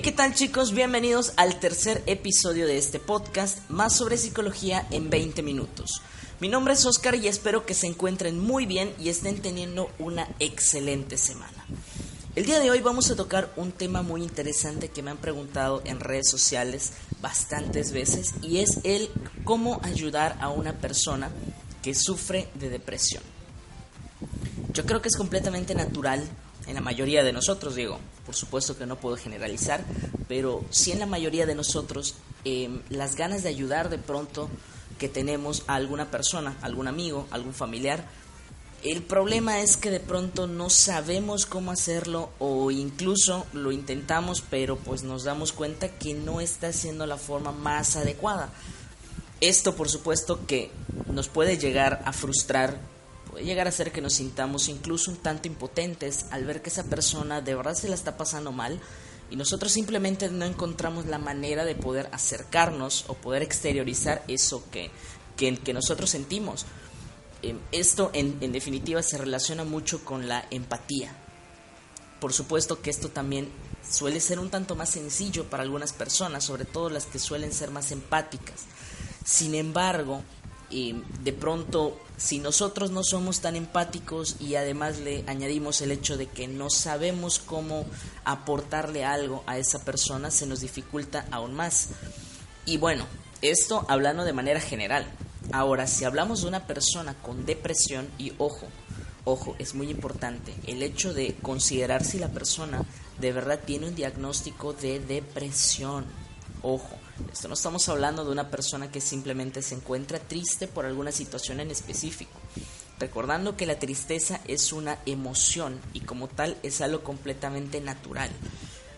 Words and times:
Hey, 0.00 0.04
¿qué 0.12 0.16
tal 0.16 0.34
chicos? 0.34 0.72
Bienvenidos 0.72 1.34
al 1.36 1.60
tercer 1.60 2.02
episodio 2.06 2.66
de 2.66 2.78
este 2.78 2.98
podcast, 2.98 3.68
más 3.68 3.94
sobre 3.94 4.16
psicología 4.16 4.86
en 4.90 5.10
20 5.10 5.42
minutos. 5.42 6.00
Mi 6.40 6.48
nombre 6.48 6.72
es 6.72 6.86
Oscar 6.86 7.16
y 7.16 7.28
espero 7.28 7.66
que 7.66 7.74
se 7.74 7.86
encuentren 7.86 8.40
muy 8.40 8.64
bien 8.64 8.94
y 8.98 9.10
estén 9.10 9.42
teniendo 9.42 9.90
una 9.98 10.26
excelente 10.38 11.18
semana. 11.18 11.66
El 12.34 12.46
día 12.46 12.60
de 12.60 12.70
hoy 12.70 12.80
vamos 12.80 13.10
a 13.10 13.14
tocar 13.14 13.52
un 13.56 13.72
tema 13.72 14.00
muy 14.00 14.22
interesante 14.22 14.88
que 14.88 15.02
me 15.02 15.10
han 15.10 15.18
preguntado 15.18 15.82
en 15.84 16.00
redes 16.00 16.30
sociales 16.30 16.94
bastantes 17.20 17.92
veces 17.92 18.32
y 18.40 18.60
es 18.60 18.78
el 18.84 19.10
cómo 19.44 19.80
ayudar 19.82 20.38
a 20.40 20.48
una 20.48 20.78
persona 20.78 21.28
que 21.82 21.94
sufre 21.94 22.48
de 22.54 22.70
depresión. 22.70 23.22
Yo 24.72 24.86
creo 24.86 25.02
que 25.02 25.08
es 25.08 25.16
completamente 25.18 25.74
natural 25.74 26.26
en 26.66 26.74
la 26.74 26.80
mayoría 26.80 27.24
de 27.24 27.32
nosotros, 27.32 27.74
digo, 27.74 27.98
por 28.26 28.34
supuesto 28.34 28.76
que 28.76 28.86
no 28.86 28.96
puedo 28.96 29.16
generalizar, 29.16 29.84
pero 30.28 30.64
sí 30.70 30.92
en 30.92 30.98
la 30.98 31.06
mayoría 31.06 31.46
de 31.46 31.54
nosotros 31.54 32.14
em, 32.44 32.80
las 32.90 33.16
ganas 33.16 33.42
de 33.42 33.48
ayudar 33.48 33.88
de 33.88 33.98
pronto 33.98 34.48
que 34.98 35.08
tenemos 35.08 35.64
a 35.66 35.74
alguna 35.74 36.10
persona, 36.10 36.56
algún 36.62 36.86
amigo, 36.86 37.26
algún 37.30 37.54
familiar, 37.54 38.04
el 38.82 39.02
problema 39.02 39.60
es 39.60 39.76
que 39.76 39.90
de 39.90 40.00
pronto 40.00 40.46
no 40.46 40.70
sabemos 40.70 41.44
cómo 41.44 41.70
hacerlo 41.70 42.30
o 42.38 42.70
incluso 42.70 43.46
lo 43.52 43.72
intentamos, 43.72 44.42
pero 44.48 44.76
pues 44.76 45.02
nos 45.02 45.24
damos 45.24 45.52
cuenta 45.52 45.88
que 45.88 46.14
no 46.14 46.40
está 46.40 46.72
siendo 46.72 47.04
la 47.04 47.18
forma 47.18 47.52
más 47.52 47.96
adecuada. 47.96 48.48
Esto 49.42 49.76
por 49.76 49.90
supuesto 49.90 50.46
que 50.46 50.70
nos 51.12 51.28
puede 51.28 51.58
llegar 51.58 52.02
a 52.06 52.14
frustrar 52.14 52.78
puede 53.30 53.44
llegar 53.44 53.68
a 53.68 53.72
ser 53.72 53.92
que 53.92 54.00
nos 54.00 54.14
sintamos 54.14 54.68
incluso 54.68 55.10
un 55.10 55.16
tanto 55.16 55.48
impotentes 55.48 56.26
al 56.30 56.44
ver 56.44 56.62
que 56.62 56.70
esa 56.70 56.84
persona 56.84 57.40
de 57.40 57.54
verdad 57.54 57.74
se 57.74 57.88
la 57.88 57.94
está 57.94 58.16
pasando 58.16 58.52
mal 58.52 58.80
y 59.30 59.36
nosotros 59.36 59.70
simplemente 59.70 60.28
no 60.28 60.44
encontramos 60.44 61.06
la 61.06 61.18
manera 61.18 61.64
de 61.64 61.76
poder 61.76 62.08
acercarnos 62.12 63.04
o 63.08 63.14
poder 63.14 63.42
exteriorizar 63.42 64.24
eso 64.26 64.64
que, 64.70 64.90
que, 65.36 65.72
nosotros 65.72 66.10
sentimos. 66.10 66.66
Em, 67.42 67.58
esto 67.70 68.10
en, 68.12 68.36
en 68.40 68.50
definitiva 68.50 69.02
se 69.02 69.18
relaciona 69.18 69.64
mucho 69.64 70.04
con 70.04 70.26
la 70.26 70.44
empatía. 70.50 71.14
Por 72.18 72.32
supuesto 72.32 72.82
que 72.82 72.90
esto 72.90 73.08
también 73.08 73.48
suele 73.88 74.20
ser 74.20 74.40
un 74.40 74.50
tanto 74.50 74.74
más 74.74 74.90
sencillo 74.90 75.44
para 75.48 75.62
algunas 75.62 75.92
personas, 75.92 76.44
sobre 76.44 76.64
todo 76.64 76.90
las 76.90 77.06
que 77.06 77.20
suelen 77.20 77.52
ser 77.52 77.70
más 77.70 77.92
empáticas. 77.92 78.62
Sin 79.24 79.54
embargo, 79.54 80.22
de 80.70 81.32
pronto 81.32 81.98
si 82.16 82.38
nosotros 82.38 82.90
no 82.90 83.02
somos 83.02 83.40
tan 83.40 83.56
empáticos 83.56 84.36
y 84.38 84.54
además 84.54 84.98
le 84.98 85.24
añadimos 85.26 85.80
el 85.80 85.90
hecho 85.90 86.16
de 86.16 86.26
que 86.26 86.48
no 86.48 86.68
sabemos 86.68 87.38
cómo 87.38 87.86
aportarle 88.24 89.04
algo 89.04 89.42
a 89.46 89.56
esa 89.56 89.84
persona, 89.84 90.30
se 90.30 90.46
nos 90.46 90.60
dificulta 90.60 91.26
aún 91.30 91.54
más. 91.54 91.88
Y 92.66 92.76
bueno, 92.76 93.06
esto 93.40 93.86
hablando 93.88 94.24
de 94.24 94.34
manera 94.34 94.60
general. 94.60 95.06
Ahora, 95.50 95.86
si 95.86 96.04
hablamos 96.04 96.42
de 96.42 96.48
una 96.48 96.66
persona 96.66 97.14
con 97.14 97.46
depresión, 97.46 98.06
y 98.18 98.34
ojo, 98.38 98.66
ojo, 99.24 99.56
es 99.58 99.74
muy 99.74 99.90
importante, 99.90 100.54
el 100.66 100.82
hecho 100.82 101.14
de 101.14 101.34
considerar 101.40 102.04
si 102.04 102.18
la 102.18 102.28
persona 102.28 102.84
de 103.18 103.32
verdad 103.32 103.60
tiene 103.64 103.88
un 103.88 103.94
diagnóstico 103.94 104.74
de 104.74 105.00
depresión. 105.00 106.04
Ojo, 106.62 106.99
esto 107.32 107.48
no 107.48 107.54
estamos 107.54 107.88
hablando 107.88 108.24
de 108.24 108.32
una 108.32 108.50
persona 108.50 108.90
que 108.90 109.00
simplemente 109.00 109.62
se 109.62 109.74
encuentra 109.74 110.18
triste 110.18 110.66
por 110.66 110.86
alguna 110.86 111.12
situación 111.12 111.60
en 111.60 111.70
específico. 111.70 112.38
Recordando 112.98 113.56
que 113.56 113.66
la 113.66 113.78
tristeza 113.78 114.40
es 114.46 114.72
una 114.72 114.98
emoción 115.06 115.80
y 115.94 116.00
como 116.00 116.28
tal 116.28 116.56
es 116.62 116.80
algo 116.80 117.02
completamente 117.02 117.80
natural. 117.80 118.30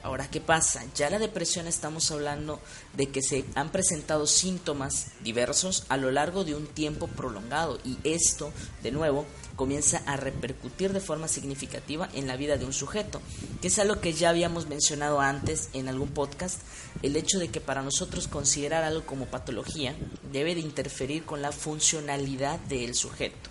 Ahora, 0.03 0.29
¿qué 0.29 0.41
pasa? 0.41 0.83
Ya 0.97 1.11
la 1.11 1.21
depresión 1.21 1.69
estamos 1.69 2.11
hablando 2.11 2.59
de 2.95 3.07
que 3.07 3.23
se 3.23 3.45
han 3.55 3.71
presentado 3.71 4.27
síntomas 4.27 5.13
diversos 5.23 5.85
a 5.89 5.97
lo 5.97 6.11
largo 6.11 6.45
de 6.45 6.57
un 6.57 6.67
tiempo 6.67 7.07
prolongado 7.07 7.79
y 7.85 7.97
esto, 8.03 8.53
de 8.83 8.91
nuevo, 8.91 9.27
comienza 9.57 10.03
a 10.07 10.17
repercutir 10.17 10.93
de 10.93 11.01
forma 11.01 11.29
significativa 11.29 12.09
en 12.15 12.27
la 12.27 12.37
vida 12.37 12.57
de 12.57 12.65
un 12.65 12.73
sujeto, 12.73 13.21
que 13.61 13.69
es 13.69 13.79
algo 13.79 14.01
que 14.01 14.13
ya 14.13 14.31
habíamos 14.31 14.67
mencionado 14.67 15.21
antes 15.21 15.69
en 15.73 15.89
algún 15.89 16.09
podcast, 16.09 16.61
el 17.03 17.17
hecho 17.17 17.39
de 17.39 17.49
que 17.49 17.61
para 17.61 17.83
nosotros 17.83 18.29
considerar 18.29 18.85
algo 18.85 19.07
como 19.07 19.27
patología 19.27 19.95
debe 20.33 20.55
de 20.55 20.61
interferir 20.61 21.25
con 21.25 21.43
la 21.43 21.53
funcionalidad 21.53 22.59
del 22.61 22.95
sujeto. 22.95 23.51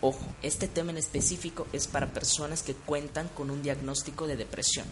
Ojo, 0.00 0.26
este 0.42 0.68
tema 0.68 0.90
en 0.90 0.98
específico 0.98 1.66
es 1.72 1.86
para 1.86 2.12
personas 2.12 2.62
que 2.62 2.74
cuentan 2.74 3.28
con 3.28 3.50
un 3.50 3.62
diagnóstico 3.62 4.26
de 4.26 4.36
depresión 4.36 4.86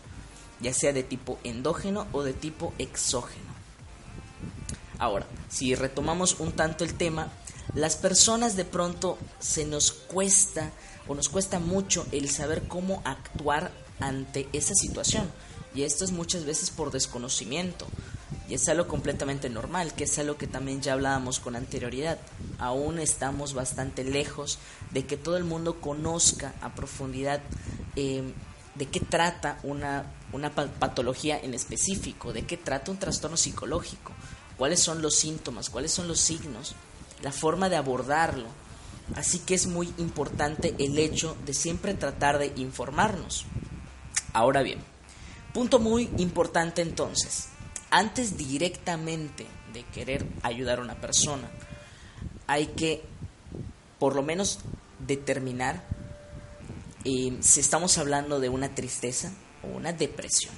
ya 0.60 0.75
sea 0.75 0.93
de 0.93 1.03
tipo 1.03 1.38
endógeno 1.44 2.06
o 2.12 2.22
de 2.22 2.32
tipo 2.32 2.72
exógeno. 2.78 3.50
Ahora, 4.99 5.26
si 5.49 5.75
retomamos 5.75 6.38
un 6.41 6.53
tanto 6.53 6.84
el 6.84 6.94
tema, 6.94 7.32
las 7.75 7.97
personas 7.97 8.56
de 8.56 8.64
pronto 8.64 9.19
se 9.38 9.64
nos 9.64 9.92
cuesta 9.92 10.70
o 11.06 11.14
nos 11.14 11.28
cuesta 11.28 11.58
mucho 11.58 12.06
el 12.12 12.28
saber 12.31 12.66
cómo 12.69 13.03
actuar 13.04 13.70
ante 14.00 14.48
esa 14.53 14.75
situación. 14.75 15.31
Y 15.75 15.82
esto 15.82 16.04
es 16.04 16.10
muchas 16.10 16.44
veces 16.44 16.70
por 16.70 16.91
desconocimiento. 16.91 17.86
Y 18.48 18.54
es 18.54 18.69
algo 18.69 18.88
completamente 18.88 19.48
normal, 19.48 19.94
que 19.94 20.04
es 20.04 20.19
algo 20.19 20.36
que 20.36 20.48
también 20.48 20.82
ya 20.82 20.94
hablábamos 20.94 21.38
con 21.38 21.54
anterioridad. 21.54 22.19
Aún 22.58 22.98
estamos 22.98 23.54
bastante 23.54 24.02
lejos 24.02 24.58
de 24.91 25.06
que 25.06 25.16
todo 25.16 25.37
el 25.37 25.44
mundo 25.44 25.81
conozca 25.81 26.54
a 26.60 26.75
profundidad 26.75 27.41
eh, 27.94 28.34
de 28.75 28.87
qué 28.87 29.00
trata 29.00 29.60
una, 29.62 30.12
una 30.32 30.52
patología 30.52 31.38
en 31.38 31.54
específico, 31.54 32.32
de 32.32 32.47
qué 32.47 32.56
trata 32.56 32.91
un 32.91 32.98
trastorno 32.98 33.37
psicológico, 33.37 34.12
cuáles 34.56 34.81
son 34.81 35.02
los 35.02 35.14
síntomas, 35.14 35.70
cuáles 35.70 35.92
son 35.92 36.08
los 36.08 36.20
signos, 36.20 36.75
la 37.22 37.32
forma 37.32 37.69
de 37.69 37.76
abordarlo. 37.76 38.48
Así 39.16 39.41
que 39.41 39.54
es 39.54 39.66
muy 39.66 39.92
importante 39.98 40.75
el 40.78 40.98
hecho 40.98 41.36
de 41.44 41.54
siempre 41.54 41.94
tratar 41.94 42.38
de 42.38 42.53
informarnos. 42.56 43.44
Ahora 44.32 44.62
bien, 44.62 44.78
punto 45.53 45.81
muy 45.81 46.08
importante 46.19 46.82
entonces, 46.82 47.48
antes 47.91 48.36
directamente 48.36 49.47
de 49.72 49.84
querer 49.84 50.26
ayudar 50.42 50.78
a 50.78 50.82
una 50.82 50.94
persona, 50.94 51.50
hay 52.47 52.69
que 52.69 53.03
por 53.98 54.14
lo 54.14 54.22
menos 54.22 54.60
determinar 54.98 55.82
si 57.02 57.60
estamos 57.60 57.98
hablando 57.98 58.41
de 58.41 58.48
una 58.48 58.75
tristeza 58.75 59.32
o 59.62 59.76
una 59.76 59.92
depresión, 59.92 60.54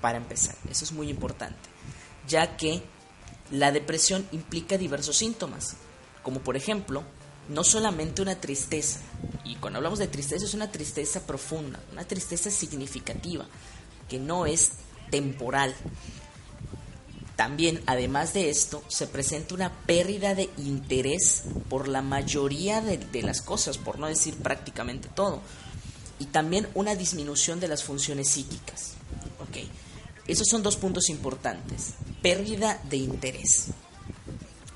para 0.00 0.18
empezar, 0.18 0.54
eso 0.70 0.84
es 0.84 0.92
muy 0.92 1.08
importante, 1.08 1.68
ya 2.28 2.56
que 2.56 2.82
la 3.54 3.70
depresión 3.70 4.26
implica 4.32 4.76
diversos 4.76 5.16
síntomas, 5.16 5.76
como 6.22 6.40
por 6.40 6.56
ejemplo, 6.56 7.04
no 7.48 7.62
solamente 7.62 8.20
una 8.20 8.40
tristeza, 8.40 8.98
y 9.44 9.56
cuando 9.56 9.78
hablamos 9.78 10.00
de 10.00 10.08
tristeza 10.08 10.44
es 10.44 10.54
una 10.54 10.72
tristeza 10.72 11.24
profunda, 11.24 11.80
una 11.92 12.04
tristeza 12.04 12.50
significativa, 12.50 13.46
que 14.08 14.18
no 14.18 14.46
es 14.46 14.72
temporal. 15.10 15.74
También, 17.36 17.80
además 17.86 18.32
de 18.32 18.50
esto, 18.50 18.82
se 18.88 19.06
presenta 19.06 19.54
una 19.54 19.72
pérdida 19.72 20.34
de 20.34 20.50
interés 20.56 21.44
por 21.68 21.86
la 21.86 22.02
mayoría 22.02 22.80
de, 22.80 23.22
las 23.22 23.40
cosas, 23.40 23.78
por 23.78 23.98
no 23.98 24.06
decir 24.06 24.34
prácticamente 24.36 25.08
todo. 25.08 25.42
Y 26.18 26.26
también 26.26 26.68
una 26.74 26.94
disminución 26.94 27.60
de 27.60 27.68
las 27.68 27.84
funciones 27.84 28.30
psíquicas. 28.30 28.94
Ok, 29.40 29.68
esos 30.26 30.48
son 30.48 30.62
dos 30.62 30.76
puntos 30.76 31.08
importantes. 31.08 31.94
Pérdida 32.24 32.80
de 32.88 32.96
interés. 32.96 33.66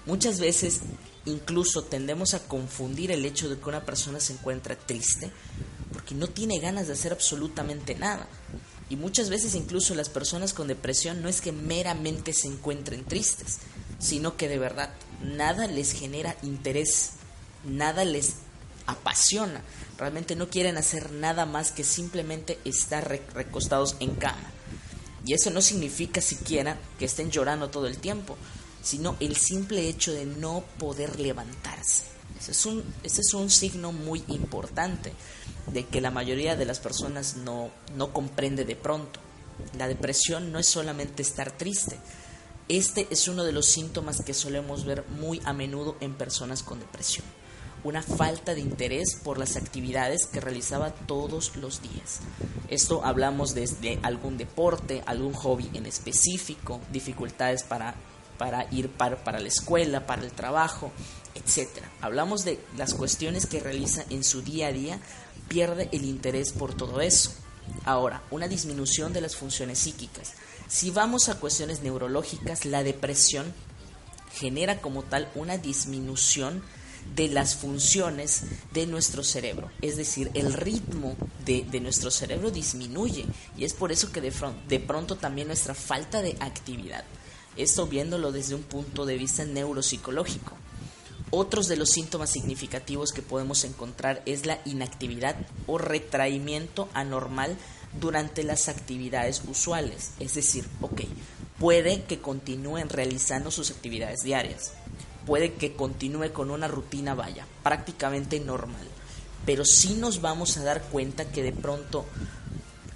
Muchas 0.05 0.38
veces 0.38 0.81
incluso 1.25 1.82
tendemos 1.82 2.34
a 2.34 2.46
confundir 2.46 3.11
el 3.11 3.25
hecho 3.25 3.49
de 3.49 3.58
que 3.58 3.70
una 3.70 3.87
persona 3.87 4.20
se 4.20 4.34
encuentra 4.34 4.76
triste 4.76 5.31
porque 5.90 6.14
no 6.14 6.26
tiene 6.26 6.58
ganas 6.58 6.88
de 6.88 6.93
hacer 6.93 7.11
absolutamente 7.11 7.94
nada. 7.94 8.28
Y 8.90 8.96
muchas 8.96 9.31
veces 9.31 9.55
incluso 9.55 9.94
las 9.94 10.11
personas 10.11 10.52
con 10.52 10.69
depresión 10.69 11.22
no 11.22 11.31
es 11.31 11.40
que 11.40 11.52
meramente 11.52 12.34
se 12.34 12.49
encuentren 12.49 13.06
tristes, 13.06 13.61
sino 13.99 14.37
que 14.37 14.50
de 14.50 14.58
verdad 14.58 14.90
nada 15.22 15.67
les 15.69 15.93
genera 15.93 16.37
interés, 16.43 17.12
nada 17.64 18.05
les 18.05 18.34
apasiona. 18.84 19.62
Realmente 19.96 20.37
no 20.37 20.50
quieren 20.50 20.76
hacer 20.76 21.12
nada 21.12 21.46
más 21.46 21.72
que 21.72 21.82
simplemente 21.82 22.58
estar 22.67 23.08
recostados 23.32 23.96
en 24.00 24.17
cama. 24.17 24.52
Y 25.28 25.34
eso 25.34 25.50
no 25.50 25.60
significa 25.60 26.22
siquiera 26.22 26.78
que 26.98 27.04
estén 27.04 27.30
llorando 27.30 27.69
todo 27.69 27.86
el 27.86 27.98
tiempo, 27.98 28.38
sino 28.82 29.14
el 29.20 29.36
simple 29.36 29.86
hecho 29.86 30.10
de 30.10 30.25
no 30.25 30.64
poder 30.78 31.20
levantarse. 31.20 32.04
Ese 32.40 32.52
es 32.52 32.64
un, 32.64 32.82
ese 33.02 33.20
es 33.20 33.34
un 33.34 33.50
signo 33.50 33.92
muy 33.92 34.25
importante 34.28 35.12
de 35.66 35.84
que 35.84 36.00
la 36.00 36.10
mayoría 36.10 36.56
de 36.56 36.64
las 36.64 36.78
personas 36.78 37.36
no, 37.36 37.70
no 37.94 38.10
comprende 38.14 38.64
de 38.64 38.75
pronto. 38.75 39.20
La 39.76 39.86
depresión 39.86 40.50
no 40.50 40.58
es 40.58 40.66
solamente 40.66 41.20
estar 41.20 41.52
triste. 41.52 41.98
Este 42.66 43.06
es 43.10 43.28
uno 43.28 43.44
de 43.44 43.52
los 43.52 43.66
síntomas 43.66 44.22
que 44.24 44.32
solemos 44.32 44.86
ver 44.86 45.04
muy 45.08 45.42
a 45.44 45.52
menudo 45.52 45.98
en 46.00 46.14
personas 46.14 46.62
con 46.62 46.81
depresión. 46.81 47.26
Una 47.84 48.02
falta 48.02 48.54
de 48.54 48.60
interés 48.60 49.16
por 49.22 49.38
las 49.38 49.56
actividades 49.56 50.26
que 50.26 50.40
realizaba 50.40 50.90
todos 50.92 51.56
los 51.56 51.82
días. 51.82 52.20
Esto 52.69 53.04
hablamos 53.04 53.54
desde 53.54 53.98
algún 54.02 54.36
deporte, 54.36 55.02
algún 55.06 55.32
hobby 55.32 55.70
en 55.75 55.86
específico, 55.86 56.80
dificultades 56.92 57.62
para, 57.62 57.94
para 58.36 58.66
ir 58.72 58.90
para, 58.90 59.22
para 59.25 59.40
la 59.40 59.48
escuela, 59.48 60.06
para 60.06 60.22
el 60.22 60.32
trabajo, 60.32 60.92
etc. 61.34 61.69
Hablamos 62.00 62.44
de 62.44 62.60
las 62.76 62.94
cuestiones 62.94 63.46
que 63.46 63.60
realiza 63.60 64.04
en 64.10 64.24
su 64.24 64.42
día 64.42 64.69
a 64.69 64.72
día, 64.72 65.00
pierde 65.48 65.88
el 65.92 66.04
interés 66.04 66.52
por 66.52 66.74
todo 66.74 67.00
eso. 67.00 67.32
Ahora, 67.84 68.22
una 68.31 68.48
disminución 68.48 69.12
de 69.12 69.20
las 69.20 69.36
funciones 69.36 69.78
psíquicas. 69.78 70.34
Si 70.69 70.90
vamos 70.90 71.28
a 71.28 71.38
cuestiones 71.38 71.82
neurológicas, 71.82 72.64
la 72.64 72.82
depresión 72.82 73.52
genera 74.32 74.81
como 74.81 75.02
tal 75.02 75.31
una 75.34 75.58
disminución 75.58 76.62
de 77.14 77.28
las 77.28 77.56
funciones 77.56 78.42
de 78.72 78.86
nuestro 78.86 79.24
cerebro. 79.24 79.70
Es 79.82 79.96
decir, 79.96 80.30
el 80.34 80.52
ritmo 80.52 81.16
de, 81.44 81.64
nuestro 81.80 82.10
cerebro 82.10 82.50
disminuye 82.50 83.24
y 83.56 83.64
es 83.64 83.74
por 83.74 83.92
eso 83.92 84.12
que 84.12 84.20
de, 84.20 84.32
de 84.68 84.80
pronto 84.80 85.16
también 85.16 85.48
nuestra 85.48 85.74
falta 85.74 86.22
de 86.22 86.36
actividad. 86.40 87.04
Esto 87.56 87.86
viéndolo 87.86 88.30
desde 88.30 88.54
un 88.54 88.62
punto 88.62 89.04
de 89.04 89.18
vista 89.18 89.44
neuropsicológico. 89.44 90.52
Otros 91.30 91.68
de 91.68 91.76
los 91.76 91.90
síntomas 91.90 92.30
significativos 92.30 93.12
que 93.12 93.20
podemos 93.20 93.64
encontrar 93.64 94.22
es 94.24 94.46
la 94.46 94.60
inactividad 94.64 95.36
o 95.66 95.76
retraimiento 95.76 96.88
anormal 96.94 97.56
durante 98.00 98.44
las 98.44 98.68
actividades 98.68 99.42
usuales. 99.46 100.12
Es 100.20 100.34
decir, 100.34 100.66
ok, 100.80 101.02
puede 101.58 102.04
que 102.04 102.20
continúen 102.20 102.88
realizando 102.88 103.50
sus 103.50 103.70
actividades 103.70 104.20
diarias, 104.22 104.72
puede 105.28 105.52
que 105.52 105.75
continúe 105.75 106.32
con 106.32 106.50
una 106.50 106.69
rutina, 106.69 107.14
vaya, 107.14 107.46
prácticamente 107.62 108.40
normal, 108.40 108.88
pero 109.44 109.62
sí 109.66 109.92
nos 109.92 110.22
vamos 110.22 110.56
a 110.56 110.64
dar 110.64 110.80
cuenta 110.84 111.30
que 111.30 111.42
de 111.42 111.52
pronto 111.52 112.06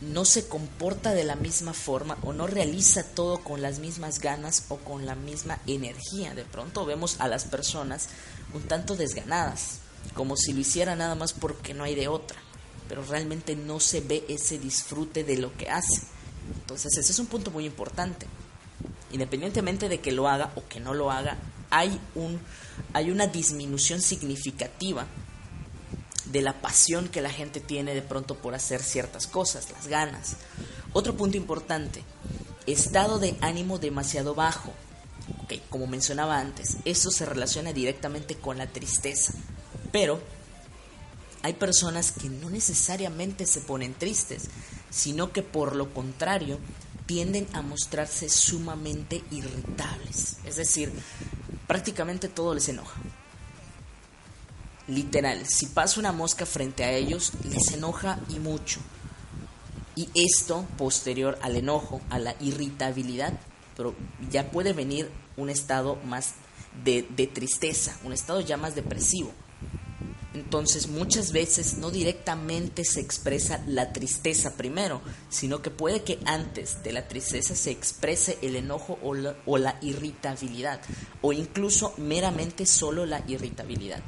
no 0.00 0.24
se 0.24 0.48
comporta 0.48 1.12
de 1.12 1.24
la 1.24 1.36
misma 1.36 1.74
forma 1.74 2.16
o 2.22 2.32
no 2.32 2.46
realiza 2.46 3.04
todo 3.04 3.40
con 3.44 3.60
las 3.60 3.80
mismas 3.80 4.18
ganas 4.18 4.64
o 4.70 4.78
con 4.78 5.04
la 5.04 5.14
misma 5.14 5.58
energía. 5.66 6.34
De 6.34 6.44
pronto 6.44 6.86
vemos 6.86 7.16
a 7.20 7.28
las 7.28 7.44
personas 7.44 8.08
un 8.54 8.62
tanto 8.62 8.96
desganadas, 8.96 9.80
como 10.14 10.38
si 10.38 10.54
lo 10.54 10.60
hiciera 10.60 10.96
nada 10.96 11.14
más 11.14 11.34
porque 11.34 11.74
no 11.74 11.84
hay 11.84 11.94
de 11.94 12.08
otra, 12.08 12.38
pero 12.88 13.04
realmente 13.04 13.56
no 13.56 13.78
se 13.78 14.00
ve 14.00 14.24
ese 14.30 14.58
disfrute 14.58 15.22
de 15.22 15.36
lo 15.36 15.54
que 15.58 15.68
hace. 15.68 16.00
Entonces 16.62 16.96
ese 16.96 17.12
es 17.12 17.18
un 17.18 17.26
punto 17.26 17.50
muy 17.50 17.66
importante. 17.66 18.26
Independientemente 19.12 19.90
de 19.90 20.00
que 20.00 20.12
lo 20.12 20.28
haga 20.28 20.52
o 20.56 20.66
que 20.66 20.80
no 20.80 20.94
lo 20.94 21.10
haga, 21.10 21.36
hay, 21.72 21.98
un, 22.14 22.38
hay 22.92 23.10
una 23.10 23.26
disminución 23.26 24.00
significativa 24.00 25.06
de 26.26 26.42
la 26.42 26.60
pasión 26.60 27.08
que 27.08 27.22
la 27.22 27.30
gente 27.30 27.60
tiene 27.60 27.94
de 27.94 28.02
pronto 28.02 28.36
por 28.36 28.54
hacer 28.54 28.82
ciertas 28.82 29.26
cosas, 29.26 29.70
las 29.72 29.88
ganas. 29.88 30.36
Otro 30.92 31.16
punto 31.16 31.36
importante, 31.36 32.04
estado 32.66 33.18
de 33.18 33.36
ánimo 33.40 33.78
demasiado 33.78 34.34
bajo. 34.34 34.72
como 35.70 35.86
mencionaba 35.86 36.38
antes, 36.38 36.76
esto 36.84 37.10
se 37.10 37.26
relaciona 37.26 37.72
directamente 37.72 38.36
con 38.36 38.58
la 38.58 38.66
tristeza, 38.66 39.32
pero 39.90 40.20
hay 41.42 41.54
personas 41.54 42.12
que 42.12 42.28
no 42.28 42.50
necesariamente 42.50 43.46
se 43.46 43.60
ponen 43.60 43.94
tristes, 43.94 44.44
sino 44.90 45.32
que 45.32 45.42
por 45.42 45.74
lo 45.74 45.92
contrario 45.92 46.58
tienden 47.06 47.46
a 47.52 47.62
mostrarse 47.62 48.28
sumamente 48.28 49.22
irritables. 49.30 50.36
Es 50.44 50.56
decir, 50.56 50.92
prácticamente 51.72 52.28
todo 52.28 52.52
les 52.52 52.68
enoja. 52.68 53.00
Literal, 54.88 55.46
si 55.46 55.64
pasa 55.64 56.00
una 56.00 56.12
mosca 56.12 56.44
frente 56.44 56.84
a 56.84 56.92
ellos, 56.92 57.32
les 57.44 57.72
enoja 57.72 58.18
y 58.28 58.40
mucho. 58.40 58.78
Y 59.96 60.10
esto, 60.14 60.66
posterior 60.76 61.38
al 61.40 61.56
enojo, 61.56 62.02
a 62.10 62.18
la 62.18 62.34
irritabilidad, 62.40 63.32
pero 63.74 63.94
ya 64.30 64.50
puede 64.50 64.74
venir 64.74 65.10
un 65.38 65.48
estado 65.48 65.96
más 66.04 66.34
de, 66.84 67.06
de 67.16 67.26
tristeza, 67.26 67.96
un 68.04 68.12
estado 68.12 68.42
ya 68.42 68.58
más 68.58 68.74
depresivo. 68.74 69.32
Entonces 70.34 70.88
muchas 70.88 71.32
veces 71.32 71.76
no 71.76 71.90
directamente 71.90 72.84
se 72.84 73.00
expresa 73.00 73.62
la 73.66 73.92
tristeza 73.92 74.56
primero, 74.56 75.02
sino 75.28 75.60
que 75.60 75.70
puede 75.70 76.02
que 76.02 76.18
antes 76.24 76.82
de 76.82 76.92
la 76.92 77.06
tristeza 77.06 77.54
se 77.54 77.70
exprese 77.70 78.38
el 78.40 78.56
enojo 78.56 78.98
o 79.02 79.14
la, 79.14 79.36
o 79.44 79.58
la 79.58 79.76
irritabilidad, 79.82 80.80
o 81.20 81.34
incluso 81.34 81.92
meramente 81.98 82.64
solo 82.64 83.04
la 83.04 83.22
irritabilidad. 83.26 84.00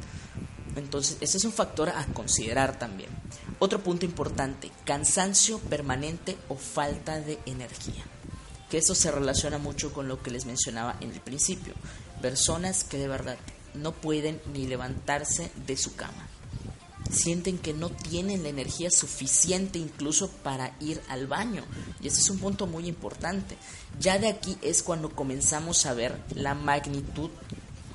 Entonces, 0.77 1.19
ese 1.21 1.37
es 1.37 1.45
un 1.45 1.53
factor 1.53 1.91
a 1.91 2.05
considerar 2.07 2.79
también. 2.79 3.11
Otro 3.59 3.83
punto 3.83 4.07
importante, 4.07 4.73
cansancio 4.85 5.59
permanente 5.59 6.37
o 6.49 6.57
falta 6.57 7.21
de 7.21 7.39
energía. 7.47 8.03
Que 8.71 8.79
esto 8.79 8.95
se 8.95 9.13
relaciona 9.13 9.59
mucho 9.59 9.93
con 9.93 10.09
lo 10.09 10.23
que 10.23 10.31
les 10.31 10.47
mencionaba 10.47 10.97
en 11.01 11.13
el 11.13 11.21
principio. 11.21 11.75
Personas 12.21 12.83
que 12.83 12.99
de 12.99 13.07
verdad 13.07 13.37
no 13.75 13.93
pueden 13.93 14.41
ni 14.53 14.67
levantarse 14.67 15.51
de 15.67 15.77
su 15.77 15.95
cama. 15.95 16.29
Sienten 17.11 17.59
que 17.59 17.75
no 17.75 17.91
tienen 17.91 18.43
la 18.43 18.49
energía 18.49 18.91
suficiente 18.91 19.79
incluso 19.79 20.29
para 20.29 20.75
ir 20.81 21.01
al 21.09 21.27
baño. 21.27 21.65
Y 22.01 22.09
ese 22.09 22.21
es 22.21 22.31
un 22.31 22.39
punto 22.39 22.67
muy 22.67 22.87
importante. 22.89 23.57
Ya 24.01 24.19
de 24.19 24.29
aquí 24.29 24.57
es 24.63 24.83
cuando 24.83 25.11
comenzamos 25.11 25.87
a 25.87 25.95
ver 25.95 26.19
la 26.35 26.55
magnitud 26.55 27.31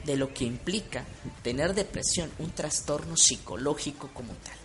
de 0.06 0.16
lo 0.16 0.34
que 0.34 0.46
implica 0.46 1.06
tener 1.44 1.74
depresión, 1.74 2.32
un 2.40 2.52
trastorno 2.52 3.18
psicológico 3.18 4.10
como 4.14 4.34
tal. 4.34 4.59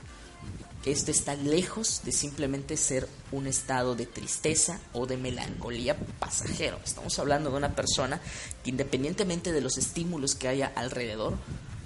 Esto 0.84 1.10
está 1.10 1.34
lejos 1.34 2.02
de 2.04 2.12
simplemente 2.12 2.76
ser 2.76 3.08
un 3.32 3.46
estado 3.46 3.94
de 3.94 4.04
tristeza 4.04 4.78
o 4.92 5.06
de 5.06 5.16
melancolía 5.16 5.96
pasajero. 6.18 6.78
Estamos 6.84 7.18
hablando 7.18 7.50
de 7.50 7.56
una 7.56 7.74
persona 7.74 8.20
que 8.62 8.70
independientemente 8.70 9.50
de 9.50 9.62
los 9.62 9.78
estímulos 9.78 10.34
que 10.34 10.48
haya 10.48 10.70
alrededor, 10.76 11.38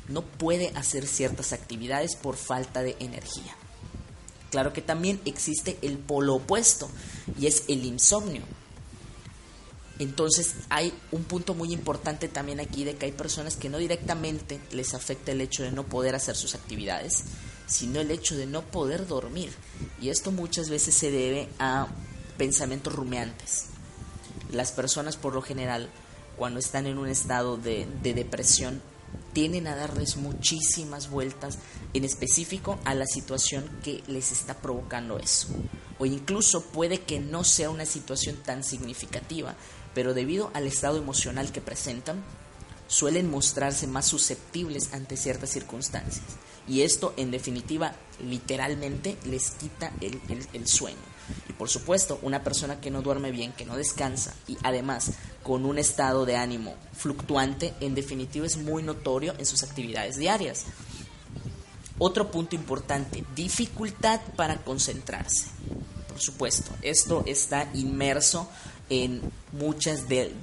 no 0.08 0.22
puede 0.22 0.72
hacer 0.74 1.06
ciertas 1.06 1.52
actividades 1.52 2.16
por 2.16 2.36
falta 2.36 2.82
de 2.82 2.96
energía. 2.98 3.54
Claro 4.50 4.72
que 4.72 4.82
también 4.82 5.20
existe 5.26 5.78
el 5.82 5.98
polo 5.98 6.36
opuesto 6.36 6.88
y 7.38 7.46
es 7.46 7.64
el 7.68 7.84
insomnio. 7.84 8.42
Entonces 9.98 10.54
hay 10.70 10.92
un 11.12 11.24
punto 11.24 11.54
muy 11.54 11.72
importante 11.72 12.28
también 12.28 12.58
aquí 12.58 12.84
de 12.84 12.96
que 12.96 13.06
hay 13.06 13.12
personas 13.12 13.56
que 13.56 13.68
no 13.68 13.78
directamente 13.78 14.60
les 14.72 14.94
afecta 14.94 15.32
el 15.32 15.40
hecho 15.40 15.62
de 15.62 15.72
no 15.72 15.84
poder 15.84 16.14
hacer 16.14 16.36
sus 16.36 16.54
actividades, 16.54 17.24
sino 17.68 18.00
el 18.00 18.10
hecho 18.10 18.36
de 18.36 18.46
no 18.46 18.62
poder 18.62 19.06
dormir. 19.06 19.52
Y 20.00 20.08
esto 20.08 20.32
muchas 20.32 20.68
veces 20.68 20.94
se 20.94 21.12
debe 21.12 21.48
a 21.60 21.86
pensamientos 22.36 22.94
rumeantes. 22.94 23.66
Las 24.50 24.72
personas 24.72 25.16
por 25.16 25.34
lo 25.34 25.42
general, 25.42 25.88
cuando 26.36 26.58
están 26.58 26.86
en 26.86 26.98
un 26.98 27.08
estado 27.08 27.56
de, 27.56 27.86
de 28.02 28.14
depresión, 28.14 28.82
tienden 29.32 29.66
a 29.66 29.76
darles 29.76 30.16
muchísimas 30.16 31.10
vueltas, 31.10 31.58
en 31.94 32.04
específico 32.04 32.78
a 32.84 32.94
la 32.94 33.06
situación 33.06 33.68
que 33.84 34.02
les 34.06 34.32
está 34.32 34.54
provocando 34.54 35.18
eso. 35.18 35.48
O 35.98 36.06
incluso 36.06 36.62
puede 36.62 37.00
que 37.02 37.20
no 37.20 37.44
sea 37.44 37.70
una 37.70 37.86
situación 37.86 38.36
tan 38.36 38.64
significativa, 38.64 39.54
pero 39.94 40.14
debido 40.14 40.50
al 40.54 40.66
estado 40.66 40.96
emocional 40.96 41.52
que 41.52 41.60
presentan, 41.60 42.22
suelen 42.88 43.30
mostrarse 43.30 43.86
más 43.86 44.06
susceptibles 44.06 44.92
ante 44.92 45.16
ciertas 45.16 45.50
circunstancias. 45.50 46.24
Y 46.66 46.82
esto, 46.82 47.14
en 47.16 47.30
definitiva, 47.30 47.94
literalmente 48.22 49.16
les 49.24 49.50
quita 49.50 49.92
el, 50.00 50.66
sueño. 50.66 50.96
Y 51.48 51.52
por 51.52 51.68
supuesto, 51.68 52.18
una 52.22 52.42
persona 52.42 52.80
que 52.80 52.90
no 52.90 53.02
duerme 53.02 53.30
bien, 53.30 53.52
que 53.52 53.64
no 53.64 53.76
descansa 53.76 54.34
y 54.46 54.58
además 54.62 55.12
con 55.42 55.64
un 55.64 55.78
estado 55.78 56.26
de 56.26 56.36
ánimo 56.36 56.74
fluctuante, 56.92 57.74
en 57.80 57.94
definitiva 57.94 58.46
es 58.46 58.56
muy 58.56 58.82
notorio 58.82 59.34
en 59.38 59.46
sus 59.46 59.62
actividades 59.62 60.16
diarias. 60.16 60.64
Otro 61.98 62.30
punto 62.30 62.54
importante, 62.54 63.24
dificultad 63.34 64.20
para 64.36 64.58
concentrarse. 64.58 65.46
Por 66.08 66.20
supuesto, 66.20 66.70
esto 66.82 67.22
está 67.26 67.68
inmerso 67.74 68.48
en 68.90 69.20
muchas 69.52 70.08
de, 70.08 70.34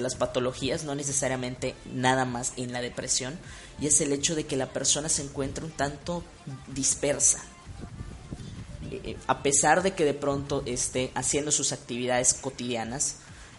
las 0.00 0.14
patologías, 0.14 0.84
no 0.84 0.94
necesariamente 0.94 1.74
nada 1.92 2.24
más 2.24 2.52
en 2.56 2.72
la 2.72 2.80
depresión, 2.80 3.38
y 3.80 3.86
es 3.86 4.00
el 4.00 4.12
hecho 4.12 4.34
de 4.34 4.46
que 4.46 4.56
la 4.56 4.72
persona 4.72 5.08
se 5.08 5.22
encuentra 5.22 5.64
un 5.64 5.72
tanto 5.72 6.24
dispersa. 6.68 7.42
Eh, 8.90 9.00
eh, 9.04 9.16
a 9.26 9.42
pesar 9.42 9.82
de 9.82 9.92
que 9.92 10.04
de 10.04 10.14
pronto 10.14 10.62
esté 10.66 11.10
haciendo 11.14 11.52
sus 11.52 11.72
actividades 11.72 12.34
cotidianas, 12.34 13.16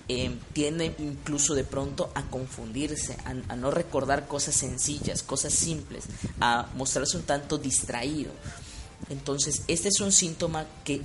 eh, 0.09 0.35
tiende 0.51 0.93
incluso 0.99 1.55
de 1.55 1.63
pronto 1.63 2.11
a 2.13 2.23
confundirse, 2.23 3.15
a, 3.23 3.55
no 3.55 3.71
recordar 3.71 4.27
cosas 4.27 4.55
sencillas, 4.55 5.23
cosas 5.23 5.53
simples, 5.53 6.05
a 6.41 6.67
mostrarse 6.75 7.15
un 7.15 7.23
tanto 7.23 7.57
distraído. 7.57 8.31
Entonces, 9.09 9.63
este 9.67 9.89
es 9.89 10.01
un 10.01 10.11
síntoma 10.11 10.65
que 10.83 11.01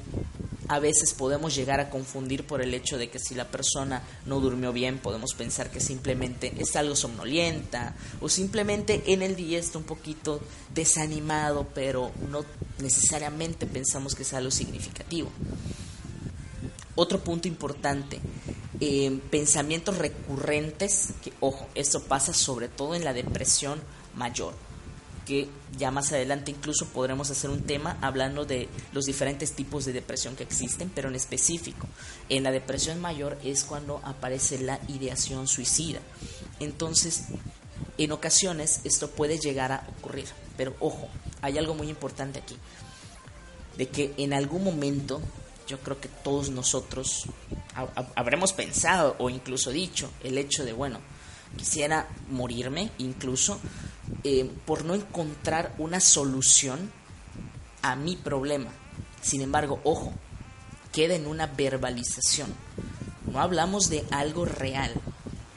a 0.69 0.79
veces 0.79 1.15
podemos 1.15 1.55
llegar 1.55 1.81
a 1.81 1.89
confundir 1.89 2.47
por 2.47 2.61
el 2.61 2.75
hecho 2.75 2.99
de 2.99 3.11
que 3.11 3.19
si 3.19 3.35
la 3.35 3.51
persona 3.51 4.03
no 4.27 4.39
durmió 4.39 4.73
bien, 4.73 4.99
podemos 4.99 5.33
pensar 5.35 5.71
que 5.71 5.81
simplemente 5.81 6.53
es 6.59 6.77
algo 6.77 6.95
somnolienta 6.95 7.97
o 8.21 8.29
simplemente 8.29 9.03
en 9.07 9.23
el 9.23 9.35
día 9.35 9.59
está 9.59 9.79
un 9.79 9.85
poquito 9.85 10.41
desanimado, 10.75 11.67
pero 11.75 12.13
no 12.31 12.45
necesariamente 12.81 13.67
pensamos 13.67 14.15
que 14.15 14.23
es 14.23 14.35
algo 14.35 14.51
significativo. 14.51 15.31
Otro 16.95 17.21
punto 17.21 17.49
importante, 17.49 18.21
eh, 18.81 19.21
pensamientos 19.31 19.97
recurrentes, 19.97 21.15
que 21.23 21.33
ojo, 21.41 21.67
esto 21.75 22.03
pasa 22.03 22.35
sobre 22.35 22.69
todo 22.69 22.95
en 22.95 23.05
la 23.05 23.15
depresión 23.15 23.81
mayor 24.15 24.68
que 25.29 25.47
ya 25.77 25.91
más 25.91 26.11
adelante 26.11 26.51
incluso 26.51 26.87
podremos 26.87 27.31
hacer 27.31 27.51
un 27.51 27.61
tema 27.61 27.99
hablando 28.01 28.47
de 28.47 28.67
los 28.95 29.05
diferentes 29.05 29.53
tipos 29.53 29.85
de 29.85 29.93
depresión 29.93 30.35
que 30.37 30.43
existen, 30.43 30.91
pero 30.95 31.11
en 31.11 31.17
específico. 31.17 31.87
En 32.31 32.45
la 32.45 32.51
depresión 32.51 32.99
mayor 32.99 33.37
es 33.45 33.65
cuando 33.65 34.01
aparece 34.05 34.59
la 34.59 34.81
ideación 34.89 35.47
suicida. 35.47 36.01
Entonces, 36.61 37.25
en 37.99 38.11
ocasiones 38.11 38.81
esto 38.85 39.11
puede 39.11 39.39
llegar 39.39 39.71
a 39.71 39.87
ocurrir, 39.99 40.25
pero 40.57 40.75
ojo, 40.81 41.11
hay 41.43 41.59
algo 41.59 41.75
muy 41.75 41.91
importante 41.91 42.39
aquí, 42.39 42.57
de 43.77 43.87
que 43.87 44.15
en 44.17 44.33
algún 44.33 44.65
momento 44.65 45.21
yo 45.67 45.79
creo 45.81 46.01
que 46.01 46.09
todos 46.09 46.49
nosotros 46.49 47.27
habremos 48.15 48.55
pensado 48.55 49.15
o 49.19 49.29
incluso 49.29 49.71
dicho 49.73 50.11
el 50.25 50.39
hecho 50.39 50.65
de, 50.65 50.73
bueno, 50.73 51.01
quisiera 51.57 52.09
morirme 52.31 52.91
incluso 52.99 53.61
eh, 54.25 54.51
por 54.67 54.85
no 54.85 54.95
encontrar 54.95 55.75
una 55.79 56.01
solución 56.01 56.91
a 57.83 57.97
mi 57.97 58.17
problema. 58.17 58.71
Sin 59.23 59.43
embargo, 59.43 59.81
ojo, 59.85 60.13
queda 60.93 61.15
en 61.15 61.27
una 61.27 61.47
verbalización. 61.47 62.53
No 63.31 63.41
hablamos 63.41 63.91
de 63.91 64.05
algo 64.11 64.45
real. 64.45 64.93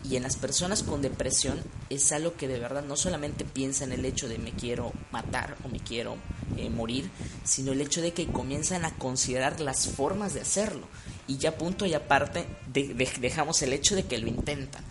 Y 0.03 0.15
en 0.15 0.23
las 0.23 0.35
personas 0.35 0.83
con 0.83 1.01
depresión 1.01 1.61
es 1.89 2.11
algo 2.11 2.35
que 2.35 2.47
de 2.47 2.59
verdad 2.59 2.83
no 2.83 2.95
solamente 2.95 3.45
piensa 3.45 3.83
en 3.83 3.91
el 3.91 4.03
hecho 4.03 4.27
de 4.27 4.39
me 4.39 4.51
quiero 4.51 4.91
matar 5.11 5.55
o 5.63 5.69
me 5.69 5.79
quiero 5.79 6.17
eh, 6.57 6.69
morir, 6.69 7.09
sino 7.43 7.71
el 7.71 7.81
hecho 7.81 8.01
de 8.01 8.11
que 8.11 8.27
comienzan 8.27 8.83
a 8.83 8.95
considerar 8.95 9.61
las 9.61 9.87
formas 9.87 10.33
de 10.33 10.41
hacerlo. 10.41 10.87
Y 11.27 11.37
ya 11.37 11.57
punto 11.57 11.85
y 11.85 11.93
aparte 11.93 12.45
dejamos 12.67 13.61
el 13.61 13.73
hecho 13.73 13.95
de 13.95 14.03
que 14.03 14.17
lo 14.17 14.27
intentan. 14.27 14.83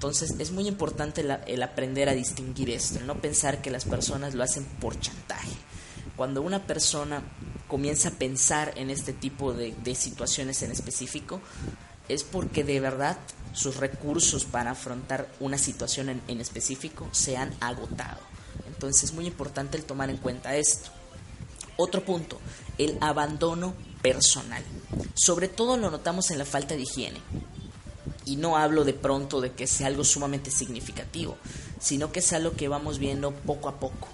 Entonces 0.00 0.34
es 0.38 0.50
muy 0.50 0.66
importante 0.66 1.22
el 1.46 1.62
aprender 1.62 2.08
a 2.08 2.14
distinguir 2.14 2.70
esto, 2.70 3.00
el 3.00 3.06
no 3.06 3.20
pensar 3.20 3.60
que 3.60 3.70
las 3.70 3.84
personas 3.84 4.34
lo 4.34 4.42
hacen 4.42 4.64
por 4.64 4.98
chantaje. 4.98 5.50
Cuando 6.16 6.40
una 6.40 6.66
persona 6.66 7.22
comienza 7.68 8.08
a 8.08 8.12
pensar 8.12 8.72
en 8.76 8.88
este 8.88 9.12
tipo 9.12 9.52
de, 9.52 9.74
situaciones 9.94 10.62
en 10.62 10.70
específico, 10.70 11.42
es 12.08 12.24
porque 12.24 12.64
de 12.64 12.80
verdad 12.80 13.18
sus 13.52 13.76
recursos 13.76 14.46
para 14.46 14.70
afrontar 14.70 15.28
una 15.38 15.58
situación 15.58 16.22
en, 16.26 16.40
específico 16.40 17.06
se 17.12 17.36
han 17.36 17.52
agotado. 17.60 18.22
Entonces 18.68 19.04
es 19.04 19.12
muy 19.12 19.26
importante 19.26 19.76
el 19.76 19.84
tomar 19.84 20.08
en 20.08 20.16
cuenta 20.16 20.56
esto. 20.56 20.88
Otro 21.76 22.02
punto, 22.06 22.40
el 22.78 22.96
abandono 23.02 23.74
personal. 24.00 24.64
Sobre 25.14 25.48
todo 25.48 25.76
lo 25.76 25.90
notamos 25.90 26.30
en 26.30 26.38
la 26.38 26.46
falta 26.46 26.74
de 26.74 26.84
higiene. 26.84 27.20
Y 28.30 28.36
no 28.36 28.56
hablo 28.56 28.84
de 28.84 28.92
pronto 28.92 29.40
de 29.40 29.50
que 29.50 29.66
sea 29.66 29.88
algo 29.88 30.04
sumamente 30.04 30.52
significativo, 30.52 31.36
sino 31.80 32.12
que 32.12 32.20
es 32.20 32.32
algo 32.32 32.52
que 32.52 32.68
vamos 32.68 33.00
viendo 33.00 33.32
poco 33.32 33.68
a 33.68 33.80
poco. 33.80 34.06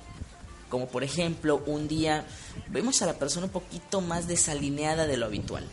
Como 0.70 0.88
por 0.88 1.04
ejemplo, 1.04 1.62
un 1.66 1.86
día 1.86 2.24
vemos 2.68 3.02
a 3.02 3.06
la 3.06 3.18
persona 3.18 3.44
un 3.44 3.52
poquito 3.52 4.00
más 4.00 4.26
desalineada 4.26 5.06
de 5.06 5.18
lo 5.18 5.26
habitual. 5.26 5.64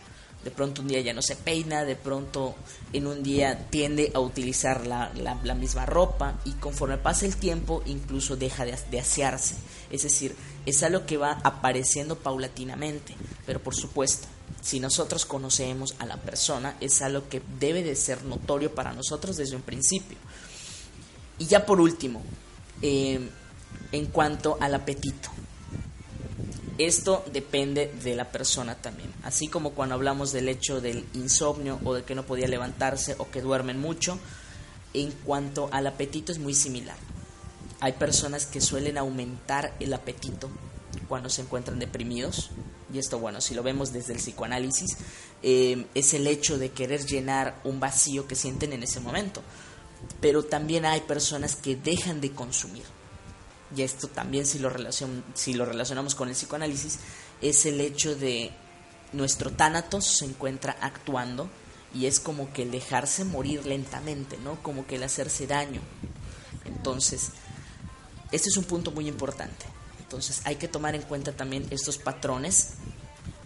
De 0.43 0.51
pronto 0.51 0.81
un 0.81 0.89
día 0.89 1.01
ya 1.01 1.13
no 1.13 1.21
se 1.21 1.35
peina, 1.35 1.85
de 1.85 1.95
pronto 1.95 2.55
en 2.91 3.07
un 3.07 3.23
día 3.23 3.67
tiende 3.69 4.12
a 4.13 4.19
utilizar 4.19 4.85
la, 4.85 5.55
misma 5.55 5.85
ropa 5.85 6.39
y 6.45 6.51
conforme 6.53 6.97
pasa 6.97 7.25
el 7.25 7.35
tiempo 7.35 7.81
incluso 7.85 8.35
deja 8.35 8.65
de, 8.65 8.77
de 8.91 9.00
asearse. 9.00 9.55
Es 9.89 10.03
decir, 10.03 10.35
es 10.65 10.83
algo 10.83 11.05
que 11.05 11.17
va 11.17 11.39
apareciendo 11.43 12.17
paulatinamente, 12.17 13.15
pero 13.45 13.62
por 13.62 13.75
supuesto, 13.75 14.27
si 14.62 14.79
nosotros 14.79 15.25
conocemos 15.25 15.95
a 16.00 16.05
la 16.05 16.17
persona, 16.17 16.75
es 16.79 17.01
algo 17.01 17.27
que 17.29 17.41
debe 17.59 17.83
de 17.83 17.95
ser 17.95 18.23
notorio 18.23 18.73
para 18.73 18.93
nosotros 18.93 19.38
desde 19.38 19.55
un 19.55 19.62
principio. 19.62 20.17
Y 21.38 21.45
ya 21.45 21.65
por 21.65 21.79
último, 21.81 22.21
eh, 22.81 23.29
en 23.91 24.05
cuanto 24.07 24.57
al 24.59 24.75
apetito. 24.75 25.29
Esto 26.77 27.24
depende 27.32 27.94
de 28.03 28.15
la 28.15 28.32
persona 28.32 28.75
también. 28.75 29.13
Así 29.24 29.48
como 29.48 29.72
cuando 29.72 29.96
hablamos 29.96 30.32
del 30.32 30.50
hecho 30.50 30.82
del 30.82 31.06
insomnio 31.13 31.80
o 31.84 31.94
de 31.94 32.03
que 32.03 32.15
no 32.15 32.25
podía 32.25 32.48
levantarse 32.48 33.15
o 33.20 33.30
que 33.30 33.42
duermen 33.42 33.80
mucho, 33.80 34.18
en 34.94 35.12
cuanto 35.12 35.70
al 35.72 35.86
apetito 35.88 36.32
es 36.32 36.39
muy 36.39 36.56
similar. 36.56 36.98
Hay 37.80 37.94
personas 37.94 38.46
que 38.46 38.62
suelen 38.62 38.98
aumentar 38.98 39.75
el 39.80 39.94
apetito 39.94 40.50
cuando 41.08 41.30
se 41.30 41.42
encuentran 41.42 41.80
deprimidos, 41.80 42.51
y 42.94 43.00
esto 43.00 43.20
bueno, 43.20 43.42
si 43.42 43.56
lo 43.56 43.63
vemos 43.63 43.92
desde 43.92 44.13
el 44.13 44.20
psicoanálisis, 44.20 44.98
eh, 45.42 45.86
es 45.96 46.13
el 46.13 46.27
hecho 46.27 46.58
de 46.58 46.72
querer 46.72 47.06
llenar 47.06 47.60
un 47.63 47.80
vacío 47.80 48.27
que 48.27 48.36
sienten 48.36 48.72
en 48.74 48.84
ese 48.84 49.00
momento. 49.00 49.42
Pero 50.22 50.44
también 50.44 50.86
hay 50.86 51.01
personas 51.01 51.56
que 51.56 51.75
dejan 51.75 52.22
de 52.22 52.32
consumir. 52.32 52.84
Y 53.75 53.82
esto 53.82 54.08
también 54.08 54.46
si 54.46 54.60
lo, 54.60 54.72
si 55.34 55.53
lo 55.53 55.65
relacionamos 55.65 56.15
con 56.15 56.30
el 56.30 56.36
psicoanálisis, 56.36 57.00
es 57.42 57.65
el 57.65 57.82
hecho 57.82 58.15
de 58.15 58.51
nuestro 59.13 59.51
tánatos 59.51 60.06
se 60.06 60.25
encuentra 60.25 60.77
actuando 60.82 61.50
y 61.94 62.08
es 62.08 62.20
como 62.20 62.51
que 62.51 62.63
el 62.63 62.72
dejarse 62.72 63.24
morir 63.24 63.65
lentamente, 63.65 64.38
¿no? 64.38 64.62
Como 64.63 64.86
que 64.88 64.96
el 64.96 65.03
hacerse 65.03 65.48
daño. 65.48 65.82
Entonces, 66.65 67.30
este 68.32 68.50
es 68.50 68.58
un 68.58 68.63
punto 68.63 68.92
muy 68.92 69.08
importante. 69.08 69.65
Entonces 70.00 70.42
hay 70.46 70.56
que 70.56 70.68
tomar 70.68 70.96
en 70.96 71.03
cuenta 71.03 71.32
también 71.32 71.65
estos 71.72 71.98
patrones 71.98 72.74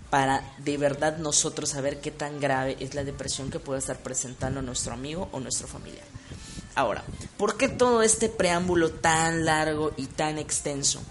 para 0.10 0.56
de 0.60 0.78
verdad 0.78 1.18
nosotros 1.18 1.70
saber 1.70 2.00
qué 2.00 2.12
tan 2.12 2.40
grave 2.40 2.78
es 2.80 2.94
la 2.94 3.04
depresión 3.04 3.50
que 3.50 3.60
puede 3.60 3.80
estar 3.80 4.00
presentando 4.00 4.62
nuestro 4.62 4.94
amigo 4.94 5.30
o 5.32 5.40
nuestro 5.40 5.68
familiar. 5.68 6.06
Ahora, 6.78 7.04
¿por 7.38 7.58
qué 7.58 7.70
todo 7.70 8.04
este 8.04 8.30
preámbulo 8.30 8.92
tan 8.92 9.46
largo 9.46 9.94
y 9.98 10.06
tan 10.06 10.38
extenso? 10.38 11.02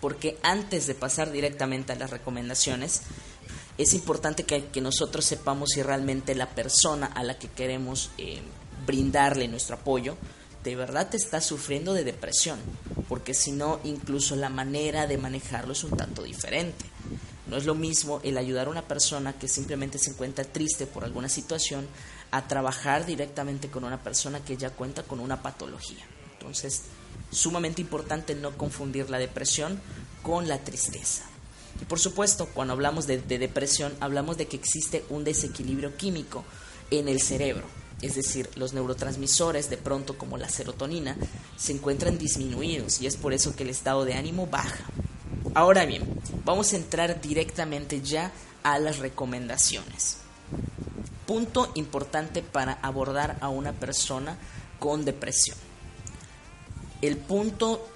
Porque 0.00 0.38
antes 0.42 0.86
de 0.86 0.94
pasar 0.94 1.30
directamente 1.30 1.92
a 1.92 1.96
las 1.96 2.08
recomendaciones, 2.08 3.02
es 3.76 3.92
importante 3.92 4.44
que, 4.44 4.80
nosotros 4.80 5.26
sepamos 5.26 5.68
si 5.74 5.82
realmente 5.82 6.34
la 6.34 6.48
persona 6.48 7.04
a 7.08 7.22
la 7.22 7.38
que 7.38 7.48
queremos 7.48 8.08
eh, 8.16 8.40
brindarle 8.86 9.48
nuestro 9.48 9.76
apoyo 9.76 10.16
de 10.64 10.76
verdad 10.76 11.14
está 11.14 11.42
sufriendo 11.42 11.92
de 11.92 12.04
depresión, 12.04 12.58
porque 13.06 13.34
si 13.34 13.52
no, 13.52 13.80
incluso 13.84 14.34
la 14.34 14.48
manera 14.48 15.06
de 15.06 15.18
manejarlo 15.18 15.74
es 15.74 15.84
un 15.84 15.90
tanto 15.90 16.22
diferente. 16.22 16.86
No 17.50 17.56
es 17.56 17.66
lo 17.66 17.74
mismo 17.74 18.20
el 18.22 18.38
ayudar 18.38 18.68
a 18.68 18.70
una 18.70 18.86
persona 18.86 19.32
que 19.32 19.48
simplemente 19.48 19.98
se 19.98 20.10
encuentra 20.10 20.44
triste 20.44 20.86
por 20.86 21.04
alguna 21.04 21.28
situación 21.28 21.86
a 22.30 22.46
trabajar 22.46 23.04
directamente 23.04 23.68
con 23.68 23.84
una 23.84 24.02
persona 24.02 24.44
que 24.44 24.56
ya 24.56 24.70
cuenta 24.70 25.02
con 25.02 25.18
una 25.18 25.42
patología. 25.42 26.06
Entonces, 26.38 26.82
sumamente 27.32 27.82
importante 27.82 28.34
no 28.34 28.56
confundir 28.56 29.10
la 29.10 29.18
depresión 29.18 29.80
con 30.22 30.46
la 30.46 30.58
tristeza. 30.58 31.24
Y 31.82 31.84
por 31.84 31.98
supuesto, 31.98 32.46
cuando 32.54 32.72
hablamos 32.72 33.06
de, 33.06 33.18
de 33.18 33.38
depresión, 33.38 33.92
hablamos 34.00 34.36
de 34.36 34.46
que 34.46 34.56
existe 34.56 35.04
un 35.08 35.24
desequilibrio 35.24 35.96
químico 35.96 36.44
en 36.90 37.08
el 37.08 37.20
cerebro 37.20 37.66
es 38.02 38.14
decir, 38.14 38.48
los 38.56 38.72
neurotransmisores 38.72 39.68
de 39.68 39.76
pronto 39.76 40.16
como 40.16 40.38
la 40.38 40.48
serotonina 40.48 41.16
se 41.58 41.72
encuentran 41.72 42.16
disminuidos 42.16 43.00
y 43.02 43.06
es 43.06 43.16
por 43.16 43.34
eso 43.34 43.54
que 43.54 43.64
el 43.64 43.70
estado 43.70 44.04
de 44.04 44.14
ánimo 44.14 44.46
baja. 44.46 44.84
Ahora 45.54 45.84
bien, 45.84 46.02
vamos 46.44 46.72
a 46.72 46.76
entrar 46.76 47.20
directamente 47.20 48.00
ya 48.00 48.30
a 48.62 48.78
las 48.78 48.98
recomendaciones. 48.98 50.18
Punto 51.26 51.72
importante 51.74 52.42
para 52.42 52.74
abordar 52.82 53.36
a 53.40 53.48
una 53.48 53.72
persona 53.72 54.36
con 54.78 55.04
depresión. 55.04 55.56
El 57.02 57.16
punto 57.16 57.86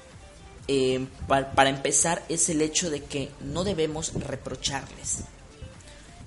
eh, 0.66 1.06
para 1.28 1.68
empezar 1.68 2.24
es 2.28 2.48
el 2.48 2.62
hecho 2.62 2.90
de 2.90 3.04
que 3.04 3.30
no 3.40 3.64
debemos 3.64 4.14
reprocharles. 4.14 5.24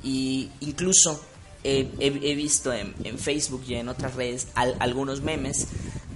Y 0.04 0.50
incluso 0.62 1.22
he, 1.64 2.36
visto 2.36 2.72
en, 2.72 2.94
Facebook 3.18 3.64
y 3.68 3.76
en 3.76 3.90
otras 3.90 4.16
redes 4.16 4.48
algunos 4.54 5.22
memes 5.22 5.68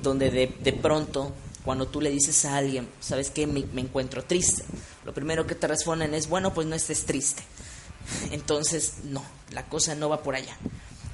donde 0.02 0.30
de, 0.32 0.48
de, 0.48 0.74
pronto 0.74 1.34
cuando 1.64 1.88
tú 1.88 2.02
le 2.02 2.10
dices 2.10 2.46
a 2.46 2.58
alguien, 2.58 2.88
¿sabes 3.00 3.30
qué? 3.30 3.46
Me, 3.48 3.66
encuentro 3.82 4.24
triste. 4.24 4.64
Lo 5.06 5.14
primero 5.14 5.46
que 5.46 5.56
te 5.56 5.68
responden 5.68 6.14
es, 6.14 6.28
bueno, 6.28 6.54
pues 6.54 6.68
no 6.68 6.76
estés 6.76 7.06
triste. 7.06 7.44
Entonces, 8.32 8.96
no, 9.04 9.24
la 9.52 9.68
cosa 9.68 9.96
no 9.96 10.10
va 10.10 10.24
por 10.24 10.36
allá. 10.36 10.58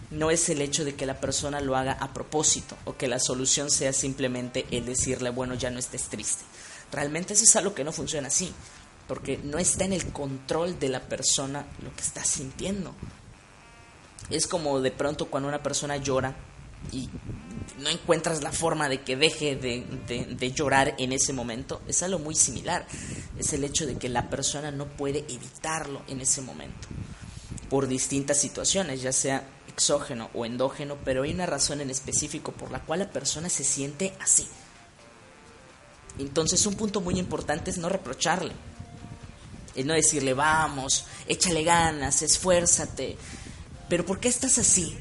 No 0.10 0.32
es 0.32 0.48
el 0.50 0.62
hecho 0.62 0.86
de 0.86 0.96
que 0.96 1.06
la 1.06 1.20
persona 1.20 1.60
lo 1.60 1.76
haga 1.76 1.94
a 1.94 2.14
propósito 2.14 2.78
o 2.86 2.96
que 2.96 3.10
la 3.10 3.20
solución 3.20 3.70
sea 3.70 3.92
simplemente 3.92 4.66
el 4.72 4.86
decirle, 4.86 5.32
bueno, 5.32 5.54
ya 5.56 5.70
no 5.70 5.80
estés 5.80 6.04
triste. 6.04 6.44
Realmente 6.92 7.34
eso 7.34 7.44
es 7.44 7.56
algo 7.58 7.74
que 7.74 7.84
no 7.84 7.92
funciona 7.92 8.30
así. 8.30 8.54
porque 9.08 9.40
no 9.42 9.58
está 9.58 9.86
en 9.86 9.94
el 9.94 10.12
control 10.12 10.80
de 10.80 10.90
la 10.90 11.00
persona 11.00 11.66
lo 11.82 11.96
que 11.96 12.02
está 12.02 12.26
sintiendo. 12.26 12.94
Es 14.30 14.48
como 14.48 14.82
de 14.82 14.92
pronto 14.92 15.28
cuando 15.28 15.48
una 15.48 15.64
persona 15.64 15.96
llora 15.96 16.36
y 16.92 17.10
no 17.80 17.90
encuentras 17.90 18.44
la 18.44 18.52
forma 18.52 18.90
de 18.90 19.02
que 19.02 19.16
deje 19.16 19.56
de, 19.56 20.52
llorar 20.52 20.96
en 20.98 21.12
ese 21.12 21.34
momento, 21.34 21.82
es 21.88 22.02
algo 22.04 22.20
muy 22.20 22.36
similar. 22.36 22.88
Es 23.38 23.54
el 23.54 23.64
hecho 23.64 23.86
de 23.86 23.98
que 23.98 24.10
la 24.10 24.30
persona 24.30 24.72
no 24.72 24.88
puede 24.88 25.20
evitarlo 25.30 26.02
en 26.08 26.22
ese 26.22 26.42
momento, 26.42 26.88
por 27.70 27.88
distintas 27.88 28.40
situaciones, 28.40 29.02
ya 29.02 29.12
sea 29.12 29.48
exógeno 29.68 30.30
o 30.34 30.46
endógeno, 30.46 30.98
pero 31.06 31.24
hay 31.24 31.34
una 31.34 31.46
razón 31.46 31.82
en 31.82 31.92
específico 31.92 32.52
por 32.52 32.72
la 32.72 32.84
cual 32.84 33.00
la 33.00 33.12
persona 33.12 33.50
se 33.50 33.64
siente 33.64 34.14
así. 34.20 34.48
Entonces 36.18 36.66
un 36.66 36.76
punto 36.76 37.00
muy 37.00 37.20
importante 37.20 37.70
es 37.70 37.78
no 37.78 37.90
reprocharle, 37.90 38.54
es 39.76 39.86
no 39.86 39.94
decirle 39.94 40.34
vamos, 40.34 41.06
échale 41.28 41.64
ganas, 41.64 42.24
esfuérzate, 42.24 43.18
pero 43.88 44.04
¿por 44.04 44.20
qué 44.20 44.30
estás 44.30 44.58
así? 44.58 44.98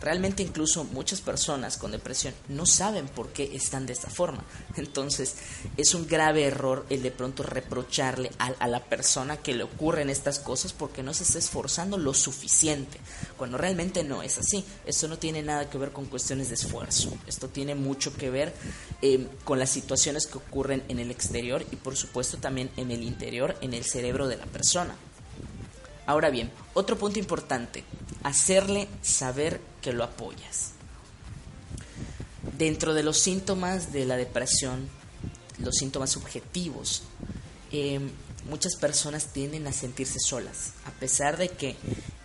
Realmente 0.00 0.42
incluso 0.42 0.84
muchas 0.84 1.20
personas 1.20 1.76
con 1.76 1.92
depresión 1.92 2.32
no 2.48 2.64
saben 2.64 3.06
por 3.06 3.28
qué 3.28 3.54
están 3.54 3.86
de 3.86 3.92
esta 3.92 4.08
forma. 4.08 4.44
Entonces 4.76 5.36
es 5.76 5.94
un 5.94 6.06
grave 6.06 6.44
error 6.44 6.86
el 6.88 7.02
de 7.02 7.10
pronto 7.10 7.42
reprocharle 7.42 8.30
a, 8.38 8.66
la 8.66 8.84
persona 8.84 9.36
que 9.36 9.54
le 9.54 9.64
ocurren 9.64 10.10
estas 10.10 10.38
cosas 10.38 10.72
porque 10.72 11.02
no 11.02 11.12
se 11.12 11.24
está 11.24 11.38
esforzando 11.38 11.98
lo 11.98 12.14
suficiente, 12.14 12.98
cuando 13.36 13.58
realmente 13.58 14.04
no 14.04 14.22
es 14.22 14.38
así. 14.38 14.64
Esto 14.86 15.08
no 15.08 15.18
tiene 15.18 15.42
nada 15.42 15.68
que 15.68 15.78
ver 15.78 15.92
con 15.92 16.06
cuestiones 16.06 16.48
de 16.48 16.54
esfuerzo, 16.54 17.12
esto 17.26 17.48
tiene 17.48 17.74
mucho 17.74 18.14
que 18.14 18.30
ver 18.30 18.54
eh, 19.02 19.26
con 19.44 19.58
las 19.58 19.70
situaciones 19.70 20.26
que 20.26 20.38
ocurren 20.38 20.82
en 20.88 20.98
el 20.98 21.10
exterior 21.10 21.64
y 21.70 21.76
por 21.76 21.96
supuesto 21.96 22.38
también 22.38 22.70
en 22.76 22.90
el 22.90 23.02
interior, 23.02 23.56
en 23.60 23.74
el 23.74 23.84
cerebro 23.84 24.28
de 24.28 24.36
la 24.36 24.46
persona. 24.46 24.94
Ahora 26.06 26.30
bien, 26.30 26.50
otro 26.74 26.96
punto 26.96 27.18
importante, 27.18 27.84
hacerle 28.22 28.88
saber 29.02 29.60
que 29.80 29.92
lo 29.92 30.04
apoyas. 30.04 30.72
Dentro 32.56 32.94
de 32.94 33.02
los 33.02 33.18
síntomas 33.18 33.92
de 33.92 34.04
la 34.04 34.16
depresión, 34.16 34.88
los 35.58 35.76
síntomas 35.76 36.10
subjetivos, 36.10 37.02
em, 37.70 38.10
muchas 38.48 38.76
personas 38.76 39.32
tienden 39.32 39.66
a 39.66 39.72
sentirse 39.72 40.18
solas, 40.18 40.72
a 40.84 40.90
pesar 40.92 41.36
de 41.36 41.48
que 41.48 41.76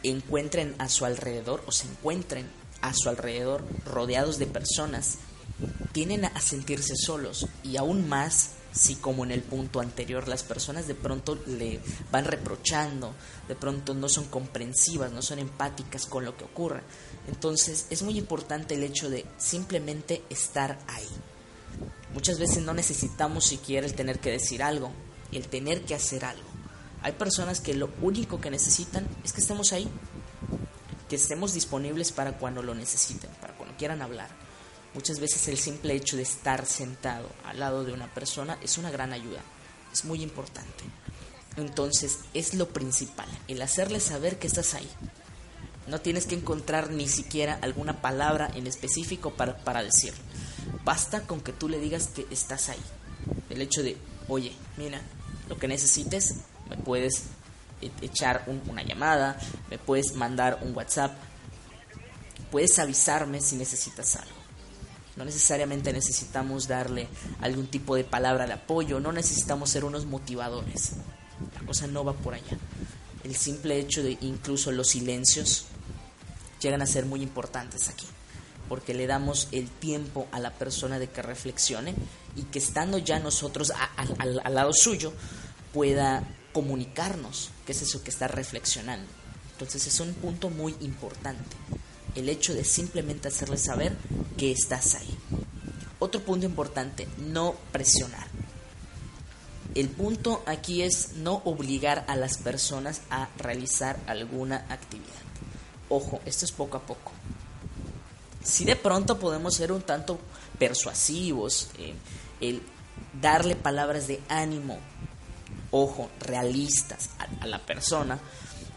encuentren 0.03 0.75
a 0.77 0.89
su 0.89 1.05
alrededor 1.05 1.63
o 1.67 1.71
se 1.71 1.87
encuentren 1.87 2.47
a 2.81 2.93
su 2.93 3.09
alrededor 3.09 3.63
rodeados 3.85 4.37
de 4.37 4.47
personas, 4.47 5.17
tienden 5.91 6.25
a 6.25 6.41
sentirse 6.41 6.95
solos 6.95 7.47
y 7.63 7.77
aún 7.77 8.07
más 8.07 8.51
si 8.75 8.95
como 8.95 9.23
en 9.23 9.31
el 9.31 9.41
punto 9.41 9.79
anterior 9.79 10.27
las 10.27 10.43
personas 10.43 10.85
de 10.87 10.95
pronto 10.95 11.39
le 11.47 11.79
van 12.11 12.25
reprochando, 12.25 13.15
de 13.47 13.55
pronto 13.55 13.93
no 13.93 14.09
son 14.09 14.25
comprensivas, 14.25 15.11
no 15.11 15.21
son 15.21 15.39
empáticas 15.39 16.05
con 16.05 16.25
lo 16.25 16.35
que 16.35 16.43
ocurre. 16.43 16.81
Entonces 17.27 17.87
es 17.89 18.03
muy 18.03 18.17
importante 18.17 18.75
el 18.75 18.83
hecho 18.83 19.09
de 19.09 19.25
simplemente 19.37 20.23
estar 20.29 20.77
ahí. 20.87 21.07
Muchas 22.13 22.37
veces 22.37 22.63
no 22.63 22.73
necesitamos 22.73 23.45
siquiera 23.45 23.87
el 23.87 23.95
tener 23.95 24.19
que 24.19 24.31
decir 24.31 24.61
algo, 24.61 24.91
el 25.31 25.47
tener 25.47 25.83
que 25.85 25.95
hacer 25.95 26.25
algo. 26.25 26.47
Hay 27.01 27.13
personas 27.13 27.61
que 27.61 27.73
lo 27.73 27.89
único 28.01 28.41
que 28.41 28.51
necesitan 28.51 29.07
es 29.23 29.31
que 29.31 29.41
estemos 29.41 29.71
ahí, 29.73 29.87
que 31.07 31.15
estemos 31.15 31.53
disponibles 31.53 32.11
para 32.11 32.37
cuando 32.37 32.61
lo 32.61 32.73
necesiten, 32.73 33.29
para 33.39 33.55
cuando 33.55 33.77
quieran 33.77 34.01
hablar. 34.01 34.44
Muchas 34.95 35.19
veces 35.19 35.49
el 35.49 35.57
simple 35.57 35.93
hecho 35.93 36.15
de 36.15 36.23
estar 36.23 36.65
sentado 36.65 37.29
al 37.43 37.59
lado 37.59 37.83
de 37.83 37.91
una 37.91 38.11
persona 38.13 38.57
es 38.63 38.77
una 38.77 38.89
gran 38.89 39.11
ayuda, 39.11 39.41
es 39.91 40.05
muy 40.05 40.23
importante. 40.23 40.85
Entonces 41.57 42.19
es 42.33 42.53
lo 42.53 42.69
principal, 42.69 43.27
el 43.49 43.61
hacerle 43.61 43.99
saber 43.99 44.39
que 44.39 44.47
estás 44.47 44.73
ahí. 44.73 44.89
No 45.87 45.99
tienes 45.99 46.25
que 46.25 46.35
encontrar 46.35 46.91
ni 46.91 47.09
siquiera 47.09 47.59
alguna 47.61 48.01
palabra 48.01 48.49
en 48.55 48.67
específico 48.67 49.33
para, 49.33 49.57
para 49.57 49.83
decirlo. 49.83 50.23
Basta 50.85 51.27
con 51.27 51.41
que 51.41 51.51
tú 51.51 51.67
le 51.67 51.79
digas 51.79 52.07
que 52.07 52.25
estás 52.31 52.69
ahí. 52.69 52.81
El 53.49 53.61
hecho 53.61 53.83
de, 53.83 53.97
oye, 54.29 54.53
mira, 54.77 55.01
lo 55.49 55.57
que 55.57 55.67
necesites, 55.67 56.35
me 56.69 56.77
puedes 56.77 57.23
e-, 57.81 57.91
echar 58.01 58.45
una 58.69 58.81
llamada, 58.81 59.37
me 59.69 59.77
puedes 59.77 60.15
mandar 60.15 60.59
un 60.61 60.75
WhatsApp, 60.75 61.11
puedes 62.49 62.79
avisarme 62.79 63.41
si 63.41 63.57
necesitas 63.57 64.15
algo. 64.15 64.34
No 65.15 65.23
necesariamente 65.23 65.93
necesitamos 65.93 66.67
darle 66.67 67.07
algún 67.41 67.67
tipo 67.67 67.95
de 67.95 68.03
palabra 68.03 68.47
de 68.47 68.53
apoyo, 68.53 68.99
no 68.99 69.11
necesitamos 69.11 69.69
ser 69.69 69.85
unos 69.85 70.05
motivadores. 70.05 70.91
La 71.53 71.65
cosa 71.65 71.87
no 71.87 72.03
va 72.03 72.13
por 72.13 72.33
allá. 72.33 72.57
El 73.23 73.35
simple 73.35 73.79
hecho 73.79 74.03
de 74.03 74.17
incluso 74.21 74.71
los 74.71 74.89
silencios 74.89 75.65
llegan 76.61 76.81
a 76.81 76.85
ser 76.85 77.05
muy 77.05 77.21
importantes 77.21 77.89
aquí, 77.89 78.05
porque 78.67 78.93
le 78.93 79.07
damos 79.07 79.47
el 79.51 79.69
tiempo 79.69 80.27
a 80.31 80.39
la 80.39 80.51
persona 80.51 80.99
de 80.99 81.09
que 81.09 81.21
reflexione 81.21 81.95
y 82.35 82.43
que 82.43 82.59
estando 82.59 82.97
ya 82.97 83.19
nosotros 83.19 83.71
al 83.95 84.53
lado 84.53 84.73
suyo 84.73 85.13
pueda 85.73 86.23
comunicarnos 86.53 87.51
qué 87.65 87.71
es 87.71 87.81
eso 87.81 88.03
que 88.03 88.09
está 88.09 88.27
reflexionando. 88.27 89.07
Entonces 89.53 89.87
es 89.87 89.99
un 90.01 90.13
punto 90.13 90.49
muy 90.49 90.75
importante 90.81 91.55
el 92.15 92.29
hecho 92.29 92.53
de 92.53 92.63
simplemente 92.63 93.27
hacerle 93.27 93.57
saber 93.57 93.95
que 94.37 94.51
estás 94.51 94.95
ahí. 94.95 95.17
Otro 95.99 96.21
punto 96.21 96.45
importante, 96.45 97.07
no 97.17 97.55
presionar. 97.71 98.27
El 99.75 99.89
punto 99.89 100.41
aquí 100.45 100.81
es 100.81 101.13
no 101.17 101.41
obligar 101.43 102.05
a 102.07 102.15
las 102.15 102.37
personas 102.37 103.01
a 103.09 103.27
realizar 103.37 103.99
alguna 104.07 104.65
actividad. 104.69 105.11
Ojo, 105.89 106.21
esto 106.25 106.45
es 106.45 106.51
poco 106.51 106.77
a 106.77 106.81
poco. 106.81 107.11
Si 108.43 108.63
de 108.63 108.75
pronto 108.75 109.19
podemos 109.19 109.55
ser 109.55 109.71
un 109.71 109.81
tanto 109.81 110.19
persuasivos, 110.57 111.69
eh, 111.77 111.93
el 112.39 112.61
darle 113.19 113.55
palabras 113.55 114.07
de 114.07 114.21
ánimo, 114.29 114.79
ojo, 115.71 116.09
realistas 116.19 117.09
a 117.41 117.47
la 117.47 117.59
persona, 117.59 118.19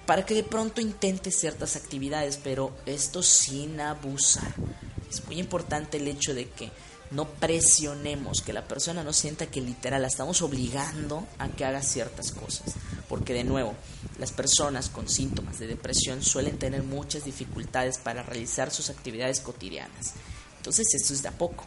para 0.08 0.24
que 0.24 0.32
de 0.32 0.42
pronto 0.42 0.80
intente 0.80 1.30
ciertas 1.30 1.76
actividades, 1.76 2.40
pero 2.42 2.72
esto 2.86 3.22
sin 3.22 3.78
abusar. 3.78 4.54
Es 5.10 5.22
muy 5.26 5.38
importante 5.38 5.98
el 5.98 6.08
hecho 6.08 6.32
de 6.32 6.48
que 6.48 6.70
no 7.10 7.28
presionemos, 7.28 8.40
que 8.40 8.54
la 8.54 8.66
persona 8.66 9.04
no 9.04 9.12
sienta 9.12 9.48
que 9.48 9.60
literal 9.60 10.00
la 10.00 10.08
estamos 10.08 10.40
obligando 10.40 11.26
a 11.38 11.48
que 11.48 11.66
haga 11.66 11.82
ciertas 11.82 12.32
cosas. 12.32 12.72
Porque 13.06 13.34
de 13.34 13.44
nuevo, 13.44 13.74
las 14.18 14.32
personas 14.32 14.88
con 14.88 15.10
síntomas 15.10 15.58
de 15.58 15.66
depresión 15.66 16.22
suelen 16.22 16.56
tener 16.56 16.84
muchas 16.84 17.26
dificultades 17.26 17.98
para 17.98 18.22
realizar 18.22 18.70
sus 18.70 18.88
actividades 18.88 19.40
cotidianas. 19.40 20.14
Entonces 20.56 20.86
esto 20.94 21.12
es 21.12 21.20
de 21.20 21.28
a 21.28 21.32
poco 21.32 21.66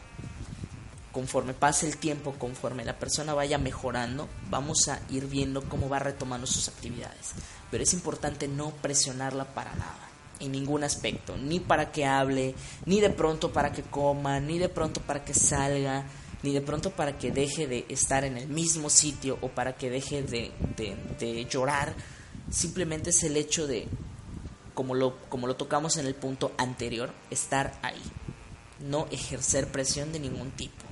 conforme 1.12 1.54
pase 1.54 1.88
el 1.88 1.98
tiempo, 1.98 2.36
conforme 2.38 2.86
la 2.86 2.98
persona 2.98 3.34
vaya 3.34 3.58
mejorando, 3.58 4.30
vamos 4.50 4.88
a 4.88 5.00
ir 5.10 5.28
viendo 5.28 5.64
cómo 5.64 5.90
va 5.90 6.00
retomando 6.00 6.48
sus 6.48 6.68
actividades. 6.68 7.34
Pero 7.70 7.84
es 7.84 7.94
importante 7.94 8.48
no 8.48 8.72
presionarla 8.82 9.46
para 9.46 9.76
nada, 9.76 10.10
en 10.40 10.52
ningún 10.52 10.84
aspecto, 10.84 11.38
ni 11.38 11.60
para 11.60 11.92
que 11.92 12.06
hable, 12.06 12.56
ni 12.86 13.02
de 13.02 13.10
pronto 13.10 13.52
para 13.52 13.72
que 13.72 13.84
coma, 13.84 14.40
ni 14.40 14.58
de 14.58 14.70
pronto 14.70 15.02
para 15.02 15.24
que 15.24 15.34
salga, 15.34 16.06
ni 16.44 16.54
de 16.54 16.62
pronto 16.62 16.92
para 16.92 17.18
que 17.18 17.32
deje 17.32 17.68
de 17.68 17.86
estar 17.90 18.24
en 18.24 18.38
el 18.38 18.48
mismo 18.48 18.90
sitio 18.90 19.38
o 19.42 19.50
para 19.50 19.76
que 19.76 19.90
deje 19.90 20.24
de, 20.24 20.52
de, 21.20 21.46
llorar. 21.46 21.94
Simplemente 22.50 23.12
es 23.12 23.24
el 23.24 23.38
hecho 23.38 23.68
de, 23.68 23.88
como 24.74 24.96
lo, 24.96 25.18
como 25.30 25.46
lo 25.48 25.56
tocamos 25.56 25.98
en 25.98 26.08
el 26.08 26.16
punto 26.16 26.52
anterior, 26.58 27.14
estar 27.30 27.78
ahí 27.84 28.02
no 28.82 29.08
ejercer 29.12 29.72
presión 29.72 30.12
de 30.12 30.20
ningún 30.20 30.52
tipo. 30.52 30.84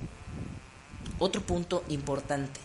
Otro 1.20 1.42
punto 1.42 1.84
importante, 1.90 2.58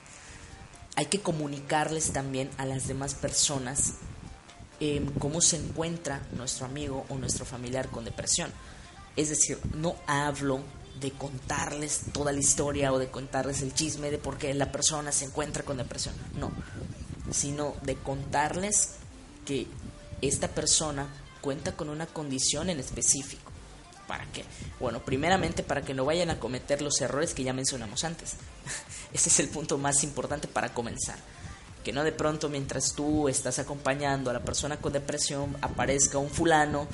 hay 0.95 1.07
que 1.07 1.19
comunicarles 1.19 2.11
también 2.13 2.49
a 2.57 2.65
las 2.65 2.87
demás 2.87 3.13
personas 3.13 3.95
em, 4.79 5.05
cómo 5.19 5.41
se 5.41 5.57
encuentra 5.57 6.25
nuestro 6.37 6.65
amigo 6.65 7.05
o 7.09 7.15
nuestro 7.15 7.45
familiar 7.45 7.89
con 7.89 8.05
depresión. 8.05 8.51
Es 9.17 9.27
decir, 9.27 9.59
no 9.75 9.97
hablo 10.07 10.61
de 11.01 11.11
contarles 11.11 12.03
toda 12.13 12.31
la 12.31 12.39
historia 12.39 12.93
o 12.93 12.97
de 12.97 13.09
contarles 13.09 13.61
el 13.61 13.73
chisme 13.73 14.09
de 14.09 14.17
por 14.17 14.37
qué 14.37 14.53
la 14.53 14.71
persona 14.71 15.11
se 15.11 15.25
encuentra 15.25 15.63
con 15.63 15.75
depresión, 15.75 16.15
no, 16.39 16.51
sino 17.31 17.75
de 17.81 17.95
contarles 17.97 18.91
que 19.45 19.67
esta 20.21 20.47
persona 20.47 21.09
cuenta 21.41 21.75
con 21.75 21.89
una 21.89 22.07
condición 22.07 22.69
en 22.69 22.79
específico 22.79 23.44
¿Para 24.07 24.25
qué? 24.31 24.45
Bueno, 24.79 25.03
primeramente 25.03 25.63
para 25.63 25.81
que 25.81 25.93
no 25.93 26.05
vayan 26.05 26.29
a 26.29 26.39
cometer 26.39 26.81
los 26.81 26.99
errores 27.01 27.33
que 27.33 27.43
ya 27.43 27.53
mencionamos 27.53 28.03
antes. 28.03 28.35
Ese 29.13 29.29
es 29.29 29.39
el 29.39 29.49
punto 29.49 29.77
más 29.77 30.03
importante 30.03 30.47
para 30.47 30.73
comenzar. 30.73 31.17
Que 31.83 31.93
no 31.93 32.03
de 32.03 32.11
pronto 32.11 32.49
mientras 32.49 32.93
tú 32.93 33.29
estás 33.29 33.59
acompañando 33.59 34.29
a 34.29 34.33
la 34.33 34.43
persona 34.43 34.77
con 34.77 34.91
depresión 34.91 35.55
aparezca 35.61 36.17
un 36.17 36.29
fulano 36.29 36.87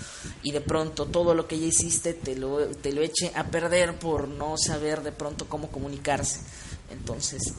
y 0.43 0.51
de 0.51 0.59
pronto 0.59 1.05
todo 1.05 1.33
lo 1.33 1.47
que 1.47 1.59
ya 1.59 1.65
hiciste 1.65 2.13
te 2.13 2.35
lo, 2.35 2.67
te 2.67 2.91
lo 2.91 3.01
eche 3.01 3.31
a 3.35 3.45
perder 3.45 3.97
por 3.97 4.27
no 4.27 4.57
saber 4.57 5.01
de 5.01 5.13
pronto 5.13 5.47
cómo 5.47 5.69
comunicarse. 5.69 6.41
Entonces, 6.89 7.53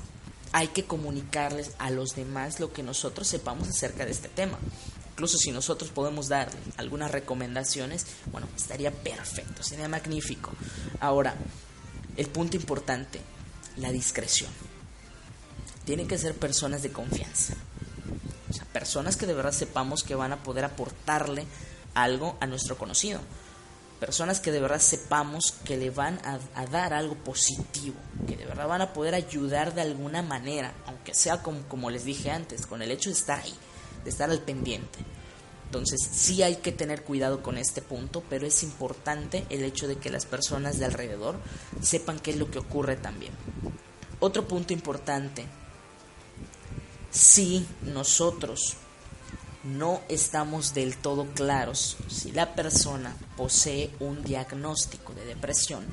hay 0.53 0.69
que 0.69 0.85
comunicarles 0.85 1.73
a 1.79 1.91
los 1.91 2.15
demás 2.15 2.61
lo 2.61 2.73
que 2.73 2.83
nosotros 2.83 3.27
sepamos 3.27 3.69
acerca 3.69 4.05
de 4.05 4.13
este 4.13 4.29
tema. 4.29 4.59
Incluso 5.13 5.37
si 5.37 5.53
nosotros 5.53 5.91
podemos 5.91 6.29
darle 6.29 6.59
algunas 6.79 7.11
recomendaciones, 7.11 8.07
bueno, 8.31 8.49
estaría 8.57 8.91
perfecto, 8.91 9.63
sería 9.63 9.89
magnífico. 9.89 10.51
Ahora, 11.01 11.35
el 12.17 12.29
punto 12.29 12.57
importante, 12.57 13.21
la 13.77 13.93
discreción. 13.93 14.51
Tienen 15.85 16.09
que 16.09 16.17
ser 16.17 16.35
personas 16.35 16.83
de 16.83 16.93
confianza. 16.93 17.55
O 18.49 18.53
sea, 18.55 18.65
personas 18.67 19.17
que 19.17 19.27
de 19.27 19.35
verdad 19.35 19.53
sepamos 19.53 20.03
que 20.03 20.15
van 20.15 20.33
a 20.33 20.43
poder 20.43 20.65
aportarle 20.65 21.47
algo 21.95 22.37
a 22.41 22.47
nuestro 22.47 22.79
conocido. 22.79 23.21
Personas 24.01 24.41
que 24.41 24.51
de 24.51 24.61
verdad 24.61 24.81
sepamos 24.81 25.53
que 25.65 25.77
le 25.77 25.91
van 25.91 26.21
a, 26.25 26.67
dar 26.67 26.93
algo 26.93 27.15
positivo, 27.17 27.95
que 28.27 28.37
de 28.37 28.47
verdad 28.47 28.67
van 28.67 28.81
a 28.81 28.93
poder 28.93 29.15
ayudar 29.15 29.75
de 29.75 29.83
alguna 29.83 30.23
manera, 30.23 30.73
aunque 30.87 31.15
sea 31.15 31.43
como, 31.43 31.63
como 31.69 31.91
les 31.91 32.05
dije 32.05 32.31
antes, 32.31 32.67
con 32.67 32.83
el 32.83 32.91
hecho 32.91 33.11
de 33.11 33.15
estar 33.15 33.41
ahí, 33.41 33.55
de 34.05 34.11
estar 34.11 34.31
al 34.31 34.41
pendiente. 34.41 34.99
Entonces 35.67 36.01
sí 36.13 36.43
hay 36.43 36.57
que 36.57 36.73
tener 36.73 37.03
cuidado 37.03 37.43
con 37.43 37.57
este 37.57 37.81
punto, 37.81 38.23
pero 38.29 38.47
es 38.47 38.63
importante 38.63 39.47
el 39.49 39.65
hecho 39.65 39.89
de 39.89 39.97
que 39.97 40.11
las 40.11 40.27
personas 40.27 40.79
de 40.79 40.85
alrededor 40.85 41.37
sepan 41.81 42.21
qué 42.21 42.33
es 42.33 42.37
lo 42.37 42.51
que 42.51 42.59
ocurre 42.59 42.97
también. 42.97 43.33
Otro 44.21 44.47
punto 44.47 44.75
importante, 44.75 45.47
si 47.11 47.67
nosotros 47.83 48.77
no 49.65 50.01
estamos 50.09 50.75
del 50.75 50.97
todo 50.97 51.27
claros 51.35 51.97
si 52.09 52.33
la 52.33 52.55
persona 52.55 53.17
posee 53.37 53.91
un 54.01 54.23
diagnóstico 54.25 55.15
de 55.15 55.25
depresión, 55.25 55.85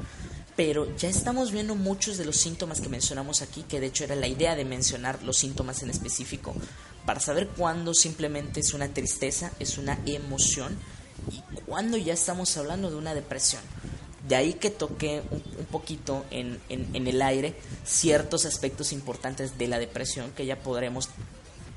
pero 0.56 0.94
ya 0.98 1.08
estamos 1.08 1.52
viendo 1.52 1.76
muchos 1.76 2.18
de 2.18 2.26
los 2.26 2.36
síntomas 2.36 2.82
que 2.82 2.90
mencionamos 2.90 3.42
aquí, 3.42 3.64
que 3.64 3.80
de 3.80 3.88
hecho 3.88 4.04
era 4.04 4.16
la 4.16 4.28
idea 4.28 4.56
de 4.56 4.66
mencionar 4.66 5.24
los 5.24 5.38
síntomas 5.38 5.84
en 5.84 5.90
específico, 5.90 6.54
para 7.10 7.22
saber 7.22 7.48
cuándo 7.48 7.96
simplemente 7.96 8.60
es 8.60 8.76
una 8.76 8.88
tristeza, 8.90 9.52
es 9.58 9.80
una 9.80 9.98
emoción 10.06 10.78
y 11.32 11.42
cuándo 11.62 11.98
ya 11.98 12.14
estamos 12.14 12.56
hablando 12.56 12.92
de 12.92 12.98
una 12.98 13.16
depresión. 13.16 13.64
De 14.28 14.36
ahí 14.36 14.54
que 14.54 14.70
toqué 14.70 15.24
un, 15.32 15.66
poquito 15.72 16.24
en, 16.30 16.62
en, 16.70 17.08
el 17.08 17.20
aire 17.24 17.56
ciertos 17.84 18.46
aspectos 18.46 18.92
importantes 18.92 19.58
de 19.58 19.68
la 19.68 19.80
depresión 19.80 20.30
que 20.34 20.46
ya 20.46 20.62
podremos 20.62 21.10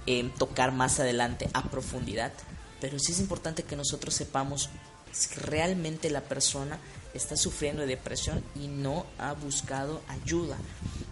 eh, 0.04 0.30
tocar 0.36 0.70
más 0.70 1.00
adelante 1.00 1.48
a 1.54 1.62
profundidad. 1.70 2.34
Pero 2.78 2.98
sí 2.98 3.12
es 3.12 3.20
importante 3.20 3.62
que 3.62 3.74
nosotros 3.74 4.12
sepamos 4.12 4.68
si 5.12 5.34
realmente 5.36 6.10
la 6.10 6.20
persona 6.20 6.78
está 7.14 7.38
sufriendo 7.38 7.80
de 7.80 7.88
depresión 7.88 8.44
y 8.54 8.68
no 8.68 9.06
ha 9.16 9.32
buscado 9.32 10.02
ayuda. 10.08 10.58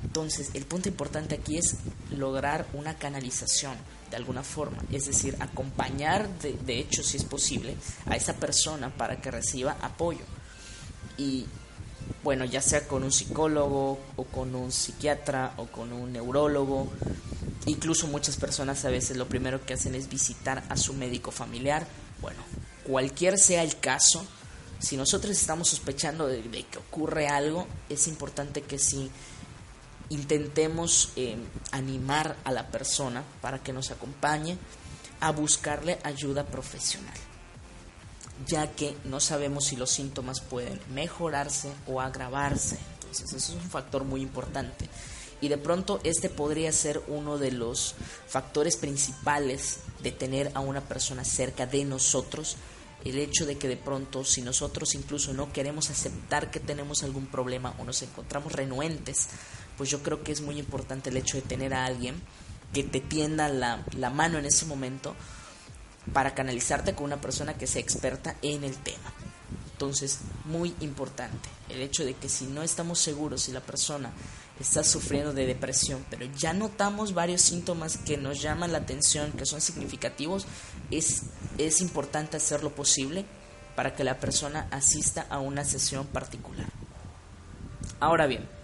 Entonces, 0.04 0.50
el 0.52 0.66
punto 0.66 0.90
importante 0.90 1.36
aquí 1.36 1.56
es 1.56 1.76
lograr 2.10 2.66
una 2.74 2.98
canalización 2.98 3.78
de 4.10 4.16
alguna 4.16 4.42
forma, 4.42 4.82
es 4.90 5.06
decir, 5.06 5.36
acompañar 5.40 6.28
de, 6.40 6.52
de 6.52 6.78
hecho, 6.78 7.02
si 7.02 7.16
es 7.16 7.24
posible, 7.24 7.76
a 8.06 8.16
esa 8.16 8.34
persona 8.34 8.90
para 8.90 9.20
que 9.20 9.30
reciba 9.30 9.76
apoyo. 9.80 10.24
Y 11.16 11.46
bueno, 12.22 12.44
ya 12.44 12.60
sea 12.60 12.86
con 12.86 13.02
un 13.02 13.12
psicólogo 13.12 13.98
o 14.16 14.24
con 14.24 14.54
un 14.54 14.72
psiquiatra 14.72 15.54
o 15.56 15.66
con 15.66 15.92
un 15.92 16.12
neurólogo, 16.12 16.88
incluso 17.66 18.06
muchas 18.08 18.36
personas 18.36 18.84
a 18.84 18.90
veces 18.90 19.16
lo 19.16 19.28
primero 19.28 19.64
que 19.64 19.74
hacen 19.74 19.94
es 19.94 20.08
visitar 20.08 20.64
a 20.68 20.76
su 20.76 20.92
médico 20.92 21.30
familiar. 21.30 21.86
Bueno, 22.20 22.42
cualquier 22.84 23.38
sea 23.38 23.62
el 23.62 23.78
caso, 23.78 24.26
si 24.80 24.96
nosotros 24.96 25.32
estamos 25.32 25.68
sospechando 25.68 26.26
de, 26.26 26.42
que 26.42 26.78
ocurre 26.78 27.28
algo, 27.28 27.66
es 27.88 28.08
importante 28.08 28.62
que 28.62 28.78
si 28.78 29.10
intentemos 30.10 31.12
eh, 31.16 31.36
animar 31.72 32.36
a 32.44 32.52
la 32.52 32.68
persona 32.68 33.24
para 33.40 33.62
que 33.62 33.72
nos 33.72 33.90
acompañe 33.90 34.58
a 35.20 35.32
buscarle 35.32 35.98
ayuda 36.02 36.46
profesional, 36.46 37.14
ya 38.46 38.70
que 38.72 38.96
no 39.04 39.20
sabemos 39.20 39.66
si 39.66 39.76
los 39.76 39.90
síntomas 39.90 40.40
pueden 40.40 40.80
mejorarse 40.92 41.70
o 41.86 42.00
agravarse. 42.00 42.78
Entonces, 42.94 43.32
eso 43.32 43.52
es 43.56 43.62
un 43.62 43.70
factor 43.70 44.04
muy 44.04 44.20
importante. 44.20 44.88
Y 45.40 45.48
de 45.48 45.58
pronto 45.58 46.00
este 46.04 46.28
podría 46.28 46.70
ser 46.70 47.02
uno 47.08 47.38
de 47.38 47.52
los 47.52 47.94
factores 48.26 48.76
principales 48.76 49.78
de 50.02 50.12
tener 50.12 50.50
a 50.54 50.60
una 50.60 50.82
persona 50.82 51.24
cerca 51.24 51.66
de 51.66 51.84
nosotros 51.84 52.56
el 53.04 53.18
hecho 53.18 53.46
de 53.46 53.56
que 53.56 53.68
de 53.68 53.76
pronto 53.76 54.24
si 54.24 54.42
nosotros 54.42 54.94
incluso 54.94 55.32
no 55.32 55.52
queremos 55.52 55.90
aceptar 55.90 56.50
que 56.50 56.60
tenemos 56.60 57.02
algún 57.02 57.26
problema 57.26 57.74
o 57.78 57.84
nos 57.84 58.02
encontramos 58.02 58.52
renuentes, 58.52 59.28
pues 59.80 59.88
yo 59.88 60.02
creo 60.02 60.22
que 60.22 60.30
es 60.30 60.42
muy 60.42 60.58
importante 60.58 61.08
el 61.08 61.16
hecho 61.16 61.38
de 61.38 61.42
tener 61.42 61.72
a 61.72 61.86
alguien 61.86 62.20
que 62.74 62.84
te 62.84 63.00
tienda 63.00 63.48
la, 63.48 64.10
mano 64.10 64.36
en 64.36 64.44
ese 64.44 64.66
momento 64.66 65.16
para 66.12 66.34
canalizarte 66.34 66.94
con 66.94 67.06
una 67.06 67.18
persona 67.18 67.54
que 67.54 67.66
sea 67.66 67.80
experta 67.80 68.36
en 68.42 68.62
el 68.64 68.76
tema. 68.76 69.10
Entonces, 69.72 70.18
muy 70.44 70.74
importante 70.80 71.48
el 71.70 71.80
hecho 71.80 72.04
de 72.04 72.12
que 72.12 72.28
si 72.28 72.44
no 72.44 72.62
estamos 72.62 72.98
seguros 72.98 73.40
si 73.40 73.52
la 73.52 73.62
persona 73.62 74.12
está 74.60 74.84
sufriendo 74.84 75.32
de 75.32 75.46
depresión, 75.46 76.04
pero 76.10 76.26
ya 76.26 76.52
notamos 76.52 77.14
varios 77.14 77.40
síntomas 77.40 77.96
que 77.96 78.18
nos 78.18 78.42
llaman 78.42 78.72
la 78.72 78.78
atención, 78.80 79.32
que 79.32 79.46
son 79.46 79.62
significativos, 79.62 80.44
es, 80.90 81.22
es 81.56 81.80
importante 81.80 82.36
hacer 82.36 82.62
lo 82.62 82.74
posible 82.74 83.24
para 83.76 83.96
que 83.96 84.04
la 84.04 84.20
persona 84.20 84.68
asista 84.72 85.26
a 85.30 85.38
una 85.38 85.64
sesión 85.64 86.06
particular. 86.06 86.68
Ahora 87.98 88.26
bien, 88.26 88.59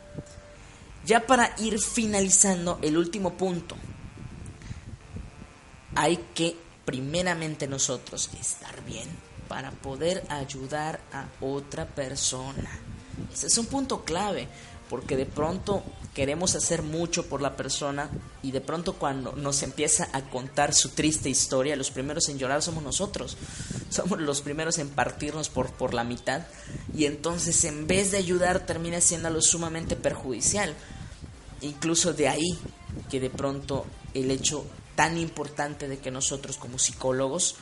ya 1.06 1.26
para 1.26 1.54
ir 1.58 1.78
finalizando 1.80 2.78
el 2.82 2.98
último 2.98 3.34
punto, 3.34 3.76
hay 5.94 6.18
que 6.34 6.56
primeramente 6.84 7.66
nosotros 7.66 8.30
estar 8.38 8.84
bien 8.84 9.08
para 9.48 9.70
poder 9.70 10.24
ayudar 10.28 11.00
a 11.12 11.26
otra 11.40 11.86
persona. 11.86 12.70
Ese 13.32 13.46
es 13.46 13.56
un 13.56 13.66
punto 13.66 14.04
clave, 14.04 14.48
porque 14.90 15.16
de 15.16 15.26
pronto 15.26 15.82
queremos 16.14 16.54
hacer 16.54 16.82
mucho 16.82 17.26
por 17.26 17.42
la 17.42 17.56
persona 17.56 18.08
y 18.42 18.50
de 18.50 18.60
pronto 18.60 18.94
cuando 18.94 19.32
nos 19.32 19.62
empieza 19.62 20.08
a 20.12 20.22
contar 20.22 20.74
su 20.74 20.90
triste 20.90 21.28
historia, 21.28 21.76
los 21.76 21.90
primeros 21.90 22.28
en 22.28 22.38
llorar 22.38 22.62
somos 22.62 22.82
nosotros, 22.82 23.36
somos 23.90 24.20
los 24.20 24.40
primeros 24.40 24.78
en 24.78 24.88
partirnos 24.88 25.48
por, 25.48 25.70
por 25.72 25.94
la 25.94 26.04
mitad 26.04 26.42
y 26.94 27.04
entonces 27.04 27.64
en 27.64 27.86
vez 27.86 28.10
de 28.10 28.18
ayudar 28.18 28.66
termina 28.66 29.00
siendo 29.00 29.40
sumamente 29.40 29.96
perjudicial. 29.96 30.74
Incluso 31.62 32.12
de 32.12 32.28
ahí 32.28 32.58
que 33.10 33.20
de 33.20 33.30
pronto 33.30 33.86
el 34.14 34.30
hecho 34.30 34.64
tan 34.94 35.18
importante 35.18 35.88
de 35.88 35.98
que 35.98 36.10
nosotros 36.10 36.56
como 36.56 36.78
psicólogos 36.78 37.56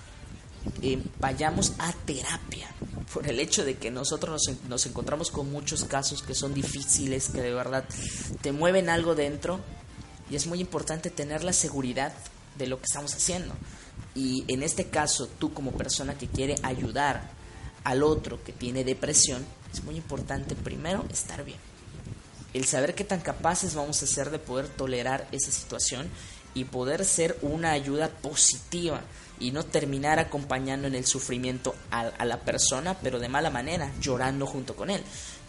eh, 0.83 1.03
vayamos 1.19 1.73
a 1.79 1.93
terapia 1.93 2.69
por 3.13 3.29
el 3.29 3.39
hecho 3.39 3.65
de 3.65 3.77
que 3.77 3.91
nosotros 3.91 4.43
nos, 4.69 4.87
encontramos 4.87 5.31
con 5.31 5.51
muchos 5.51 5.85
casos 5.85 6.23
que 6.23 6.35
son 6.35 6.55
difíciles, 6.55 7.29
que 7.29 7.43
de 7.43 7.53
verdad 7.53 7.85
te 8.41 8.53
mueven 8.53 8.89
algo 8.89 9.15
dentro 9.15 9.61
y 10.31 10.37
es 10.37 10.47
muy 10.47 10.61
importante 10.61 11.11
tener 11.11 11.45
la 11.45 11.53
seguridad 11.53 12.13
de 12.57 12.67
lo 12.67 12.79
que 12.79 12.87
estamos 12.87 13.15
haciendo. 13.15 13.55
Y 14.15 14.45
en 14.49 14.63
este 14.63 14.87
caso, 14.87 15.29
tú 15.39 15.53
como 15.53 15.73
persona 15.73 16.17
que 16.17 16.29
quiere 16.29 16.57
ayudar 16.63 17.31
al 17.85 18.03
otro 18.03 18.43
que 18.43 18.53
tiene 18.53 18.85
depresión, 18.85 19.45
es 19.73 19.85
muy 19.85 19.97
importante 19.97 20.55
primero 20.55 21.05
estar 21.11 21.45
bien. 21.45 21.59
El 22.55 22.65
saber 22.65 22.95
qué 22.95 23.05
tan 23.05 23.21
capaces 23.21 23.75
vamos 23.75 24.03
a 24.03 24.07
ser 24.07 24.31
de 24.31 24.39
poder 24.39 24.69
tolerar 24.69 25.27
esa 25.33 25.51
situación 25.51 26.09
y 26.55 26.65
poder 26.65 27.05
ser 27.05 27.37
una 27.43 27.73
ayuda 27.73 28.09
positiva 28.09 29.03
y 29.41 29.51
no 29.51 29.65
terminar 29.65 30.21
acompañando 30.21 30.87
en 30.87 30.95
el 30.95 31.05
sufrimiento 31.05 31.75
a, 31.91 32.25
la 32.25 32.41
persona, 32.41 32.97
pero 33.03 33.19
de 33.19 33.29
mala 33.29 33.51
manera, 33.51 33.93
llorando 34.01 34.47
junto 34.47 34.77
con 34.77 34.91
él. 34.91 35.03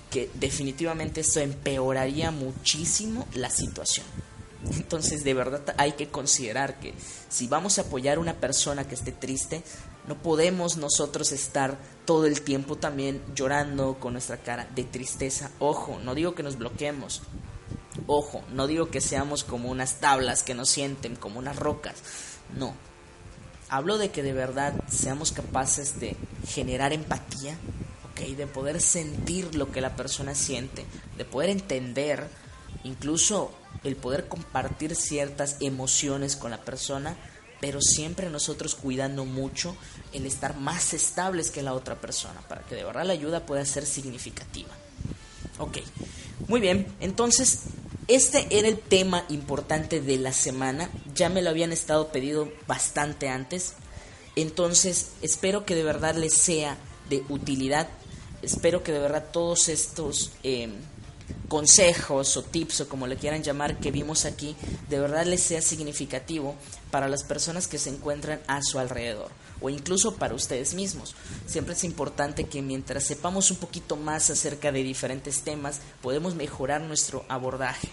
Que 0.10 0.30
definitivamente 0.34 1.22
esto 1.22 1.39
empeoraría 1.39 2.32
muchísimo 2.32 3.28
la 3.36 3.52
situación. 3.52 4.06
Entonces 4.72 5.24
de 5.24 5.36
verdad 5.36 5.76
hay 5.78 5.91
que 5.91 6.08
considerar 6.08 6.80
que 6.80 6.96
si 7.30 7.48
vamos 7.48 7.78
a 7.78 7.84
apoyar 7.84 8.18
a 8.18 8.22
una 8.22 8.34
persona 8.34 8.88
que 8.88 8.96
esté 8.96 9.12
triste, 9.12 9.63
no 10.08 10.15
podemos 10.22 10.78
nosotros 10.78 11.32
estar 11.32 11.78
todo 12.06 12.26
el 12.26 12.41
tiempo 12.41 12.78
también 12.78 13.22
llorando 13.34 13.98
con 14.00 14.13
nuestra 14.13 14.38
cara 14.38 14.68
de 14.76 14.84
tristeza. 14.84 15.52
Ojo, 15.60 16.00
no 16.04 16.15
digo 16.15 16.36
que 16.36 16.44
nos 16.44 16.58
bloqueemos. 16.58 17.22
Ojo, 18.08 18.44
no 18.54 18.68
digo 18.68 18.89
que 18.89 19.02
seamos 19.02 19.44
como 19.44 19.70
unas 19.70 20.00
tablas 20.00 20.44
que 20.44 20.54
nos 20.54 20.70
sienten, 20.70 21.15
como 21.15 21.39
unas 21.39 21.56
rocas. 21.56 21.96
No, 22.56 22.76
Hablo 23.68 23.98
de 23.98 24.12
que 24.12 24.22
de 24.22 24.34
verdad 24.34 24.74
seamos 24.88 25.32
capaces 25.32 26.00
de 26.00 26.15
generar 26.48 26.94
empatía, 26.94 27.58
¿ok? 28.12 28.36
De 28.36 28.46
poder 28.46 28.80
sentir 28.80 29.56
lo 29.56 29.72
que 29.72 29.82
la 29.82 29.96
persona 29.96 30.36
siente, 30.36 30.86
de 31.18 31.26
poder 31.26 31.50
entender, 31.50 32.28
incluso 32.84 33.52
el 33.84 33.96
poder 33.96 34.28
compartir 34.28 34.96
ciertas 34.96 35.58
emociones 35.62 36.36
con 36.36 36.52
la 36.52 36.62
persona, 36.62 37.18
pero 37.60 37.82
siempre 37.82 38.30
nosotros 38.30 38.76
cuidando 38.76 39.26
mucho 39.26 39.76
el 40.15 40.25
estar 40.25 40.58
más 40.58 40.93
estables 40.93 41.51
que 41.51 41.62
la 41.62 41.73
otra 41.73 41.95
persona, 41.95 42.41
para 42.47 42.62
que 42.62 42.75
de 42.75 42.84
verdad 42.84 43.06
la 43.06 43.13
ayuda 43.13 43.45
pueda 43.45 43.65
ser 43.65 43.86
significativa. 43.86 44.69
Ok, 45.60 45.78
muy 46.47 46.60
bien, 46.60 46.88
entonces 46.99 47.60
Este 48.08 48.45
era 48.51 48.67
el 48.67 48.78
tema 48.78 49.25
importante 49.30 49.99
de 49.99 50.19
la 50.19 50.32
semana, 50.32 50.91
ya 51.15 51.28
me 51.28 51.41
lo 51.41 51.49
habían 51.49 51.71
estado 51.71 52.10
pedido 52.10 52.51
bastante 52.67 53.30
antes, 53.30 53.73
entonces 54.36 55.13
espero 55.23 55.65
que 55.65 55.73
de 55.73 55.82
verdad 55.82 56.13
les 56.13 56.36
sea 56.36 56.78
de 57.10 57.23
utilidad, 57.30 57.88
espero 58.43 58.84
que 58.84 58.91
de 58.91 58.99
verdad 58.99 59.25
todos 59.34 59.69
estos 59.69 60.34
em, 60.43 60.73
consejos 61.47 62.38
o 62.38 62.43
tips 62.43 62.82
o 62.82 62.89
como 62.89 63.08
le 63.08 63.17
quieran 63.17 63.41
llamar 63.41 63.80
que 63.80 63.89
vimos 63.89 64.25
aquí, 64.25 64.56
de 64.88 64.99
verdad 64.99 65.25
les 65.25 65.41
sea 65.41 65.63
significativo 65.63 66.54
para 66.91 67.08
las 67.08 67.23
personas 67.23 67.67
que 67.67 67.80
se 67.80 67.89
encuentran 67.89 68.39
a 68.45 68.62
su 68.62 68.78
alrededor 68.78 69.32
o 69.62 69.70
incluso 69.70 70.15
para 70.15 70.36
ustedes 70.36 70.74
mismos. 70.74 71.15
Siempre 71.46 71.74
es 71.74 71.84
importante 71.84 72.46
que 72.46 72.62
mientras 72.62 73.06
sepamos 73.06 73.52
un 73.52 73.58
poquito 73.58 73.96
más 73.96 74.30
acerca 74.30 74.72
de 74.72 74.84
diferentes 74.84 75.41
temas, 75.41 75.80
podemos 76.02 76.36
mejorar 76.36 76.82
nuestro 76.82 77.26
abordaje. 77.30 77.89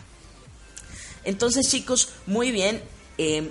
Entonces 1.25 1.69
chicos, 1.69 2.11
muy 2.27 2.51
bien, 2.51 2.83
em, 3.19 3.51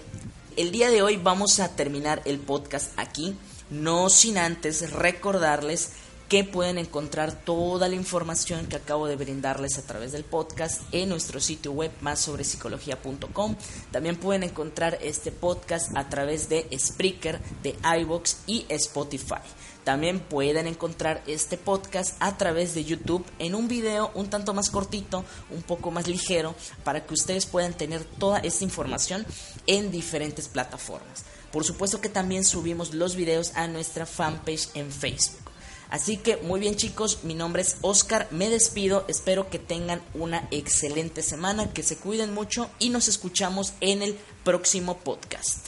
el 0.58 0.71
día 0.71 0.89
de 0.89 1.02
hoy 1.02 1.17
vamos 1.17 1.60
a 1.60 1.76
terminar 1.76 2.21
el 2.26 2.39
podcast 2.39 2.91
aquí, 2.97 3.36
no 3.69 4.10
sin 4.10 4.38
antes 4.38 4.91
recordarles 4.91 5.91
que 6.31 6.45
pueden 6.45 6.77
encontrar 6.77 7.33
toda 7.33 7.89
la 7.89 7.95
información 7.95 8.65
que 8.67 8.77
acabo 8.77 9.05
de 9.05 9.17
brindarles 9.17 9.77
a 9.77 9.81
través 9.81 10.13
del 10.13 10.23
podcast 10.23 10.81
en 10.93 11.09
nuestro 11.09 11.41
sitio 11.41 11.73
web 11.73 11.91
más 11.99 12.21
sobre 12.21 12.45
psicología.com. 12.45 13.57
También 13.91 14.15
pueden 14.15 14.43
encontrar 14.43 14.97
este 15.01 15.33
podcast 15.33 15.91
a 15.93 16.07
través 16.07 16.47
de 16.47 16.69
Spreaker, 16.79 17.41
de 17.63 17.75
iBox 17.99 18.37
y 18.47 18.65
Spotify. 18.69 19.41
También 19.83 20.21
pueden 20.21 20.67
encontrar 20.67 21.21
este 21.27 21.57
podcast 21.57 22.15
a 22.21 22.37
través 22.37 22.73
de 22.75 22.85
YouTube 22.85 23.25
en 23.37 23.53
un 23.53 23.67
video 23.67 24.09
un 24.15 24.29
tanto 24.29 24.53
más 24.53 24.69
cortito, 24.69 25.25
un 25.49 25.63
poco 25.63 25.91
más 25.91 26.07
ligero, 26.07 26.55
para 26.85 27.05
que 27.05 27.13
ustedes 27.13 27.45
puedan 27.45 27.73
tener 27.73 28.05
toda 28.05 28.39
esta 28.39 28.63
información 28.63 29.25
en 29.67 29.91
diferentes 29.91 30.47
plataformas. 30.47 31.25
Por 31.51 31.65
supuesto 31.65 31.99
que 31.99 32.07
también 32.07 32.45
subimos 32.45 32.93
los 32.93 33.17
videos 33.17 33.51
a 33.55 33.67
nuestra 33.67 34.05
fanpage 34.05 34.69
en 34.75 34.89
Facebook. 34.93 35.40
Así 35.91 36.15
que 36.15 36.38
muy 36.38 36.62
bien 36.62 36.77
chicos, 36.77 37.19
mi 37.23 37.36
nombre 37.36 37.62
es 37.62 37.75
Oscar, 37.82 38.30
me 38.32 38.49
despido, 38.49 39.04
espero 39.10 39.49
que 39.49 39.60
tengan 39.60 40.01
una 40.13 40.47
excelente 40.49 41.21
semana, 41.21 41.71
que 41.73 41.84
se 41.84 41.97
cuiden 41.97 42.34
mucho 42.34 42.69
y 42.80 42.89
nos 42.89 43.10
escuchamos 43.10 43.73
en 43.82 44.01
el 44.01 44.17
próximo 44.45 44.97
podcast. 44.97 45.67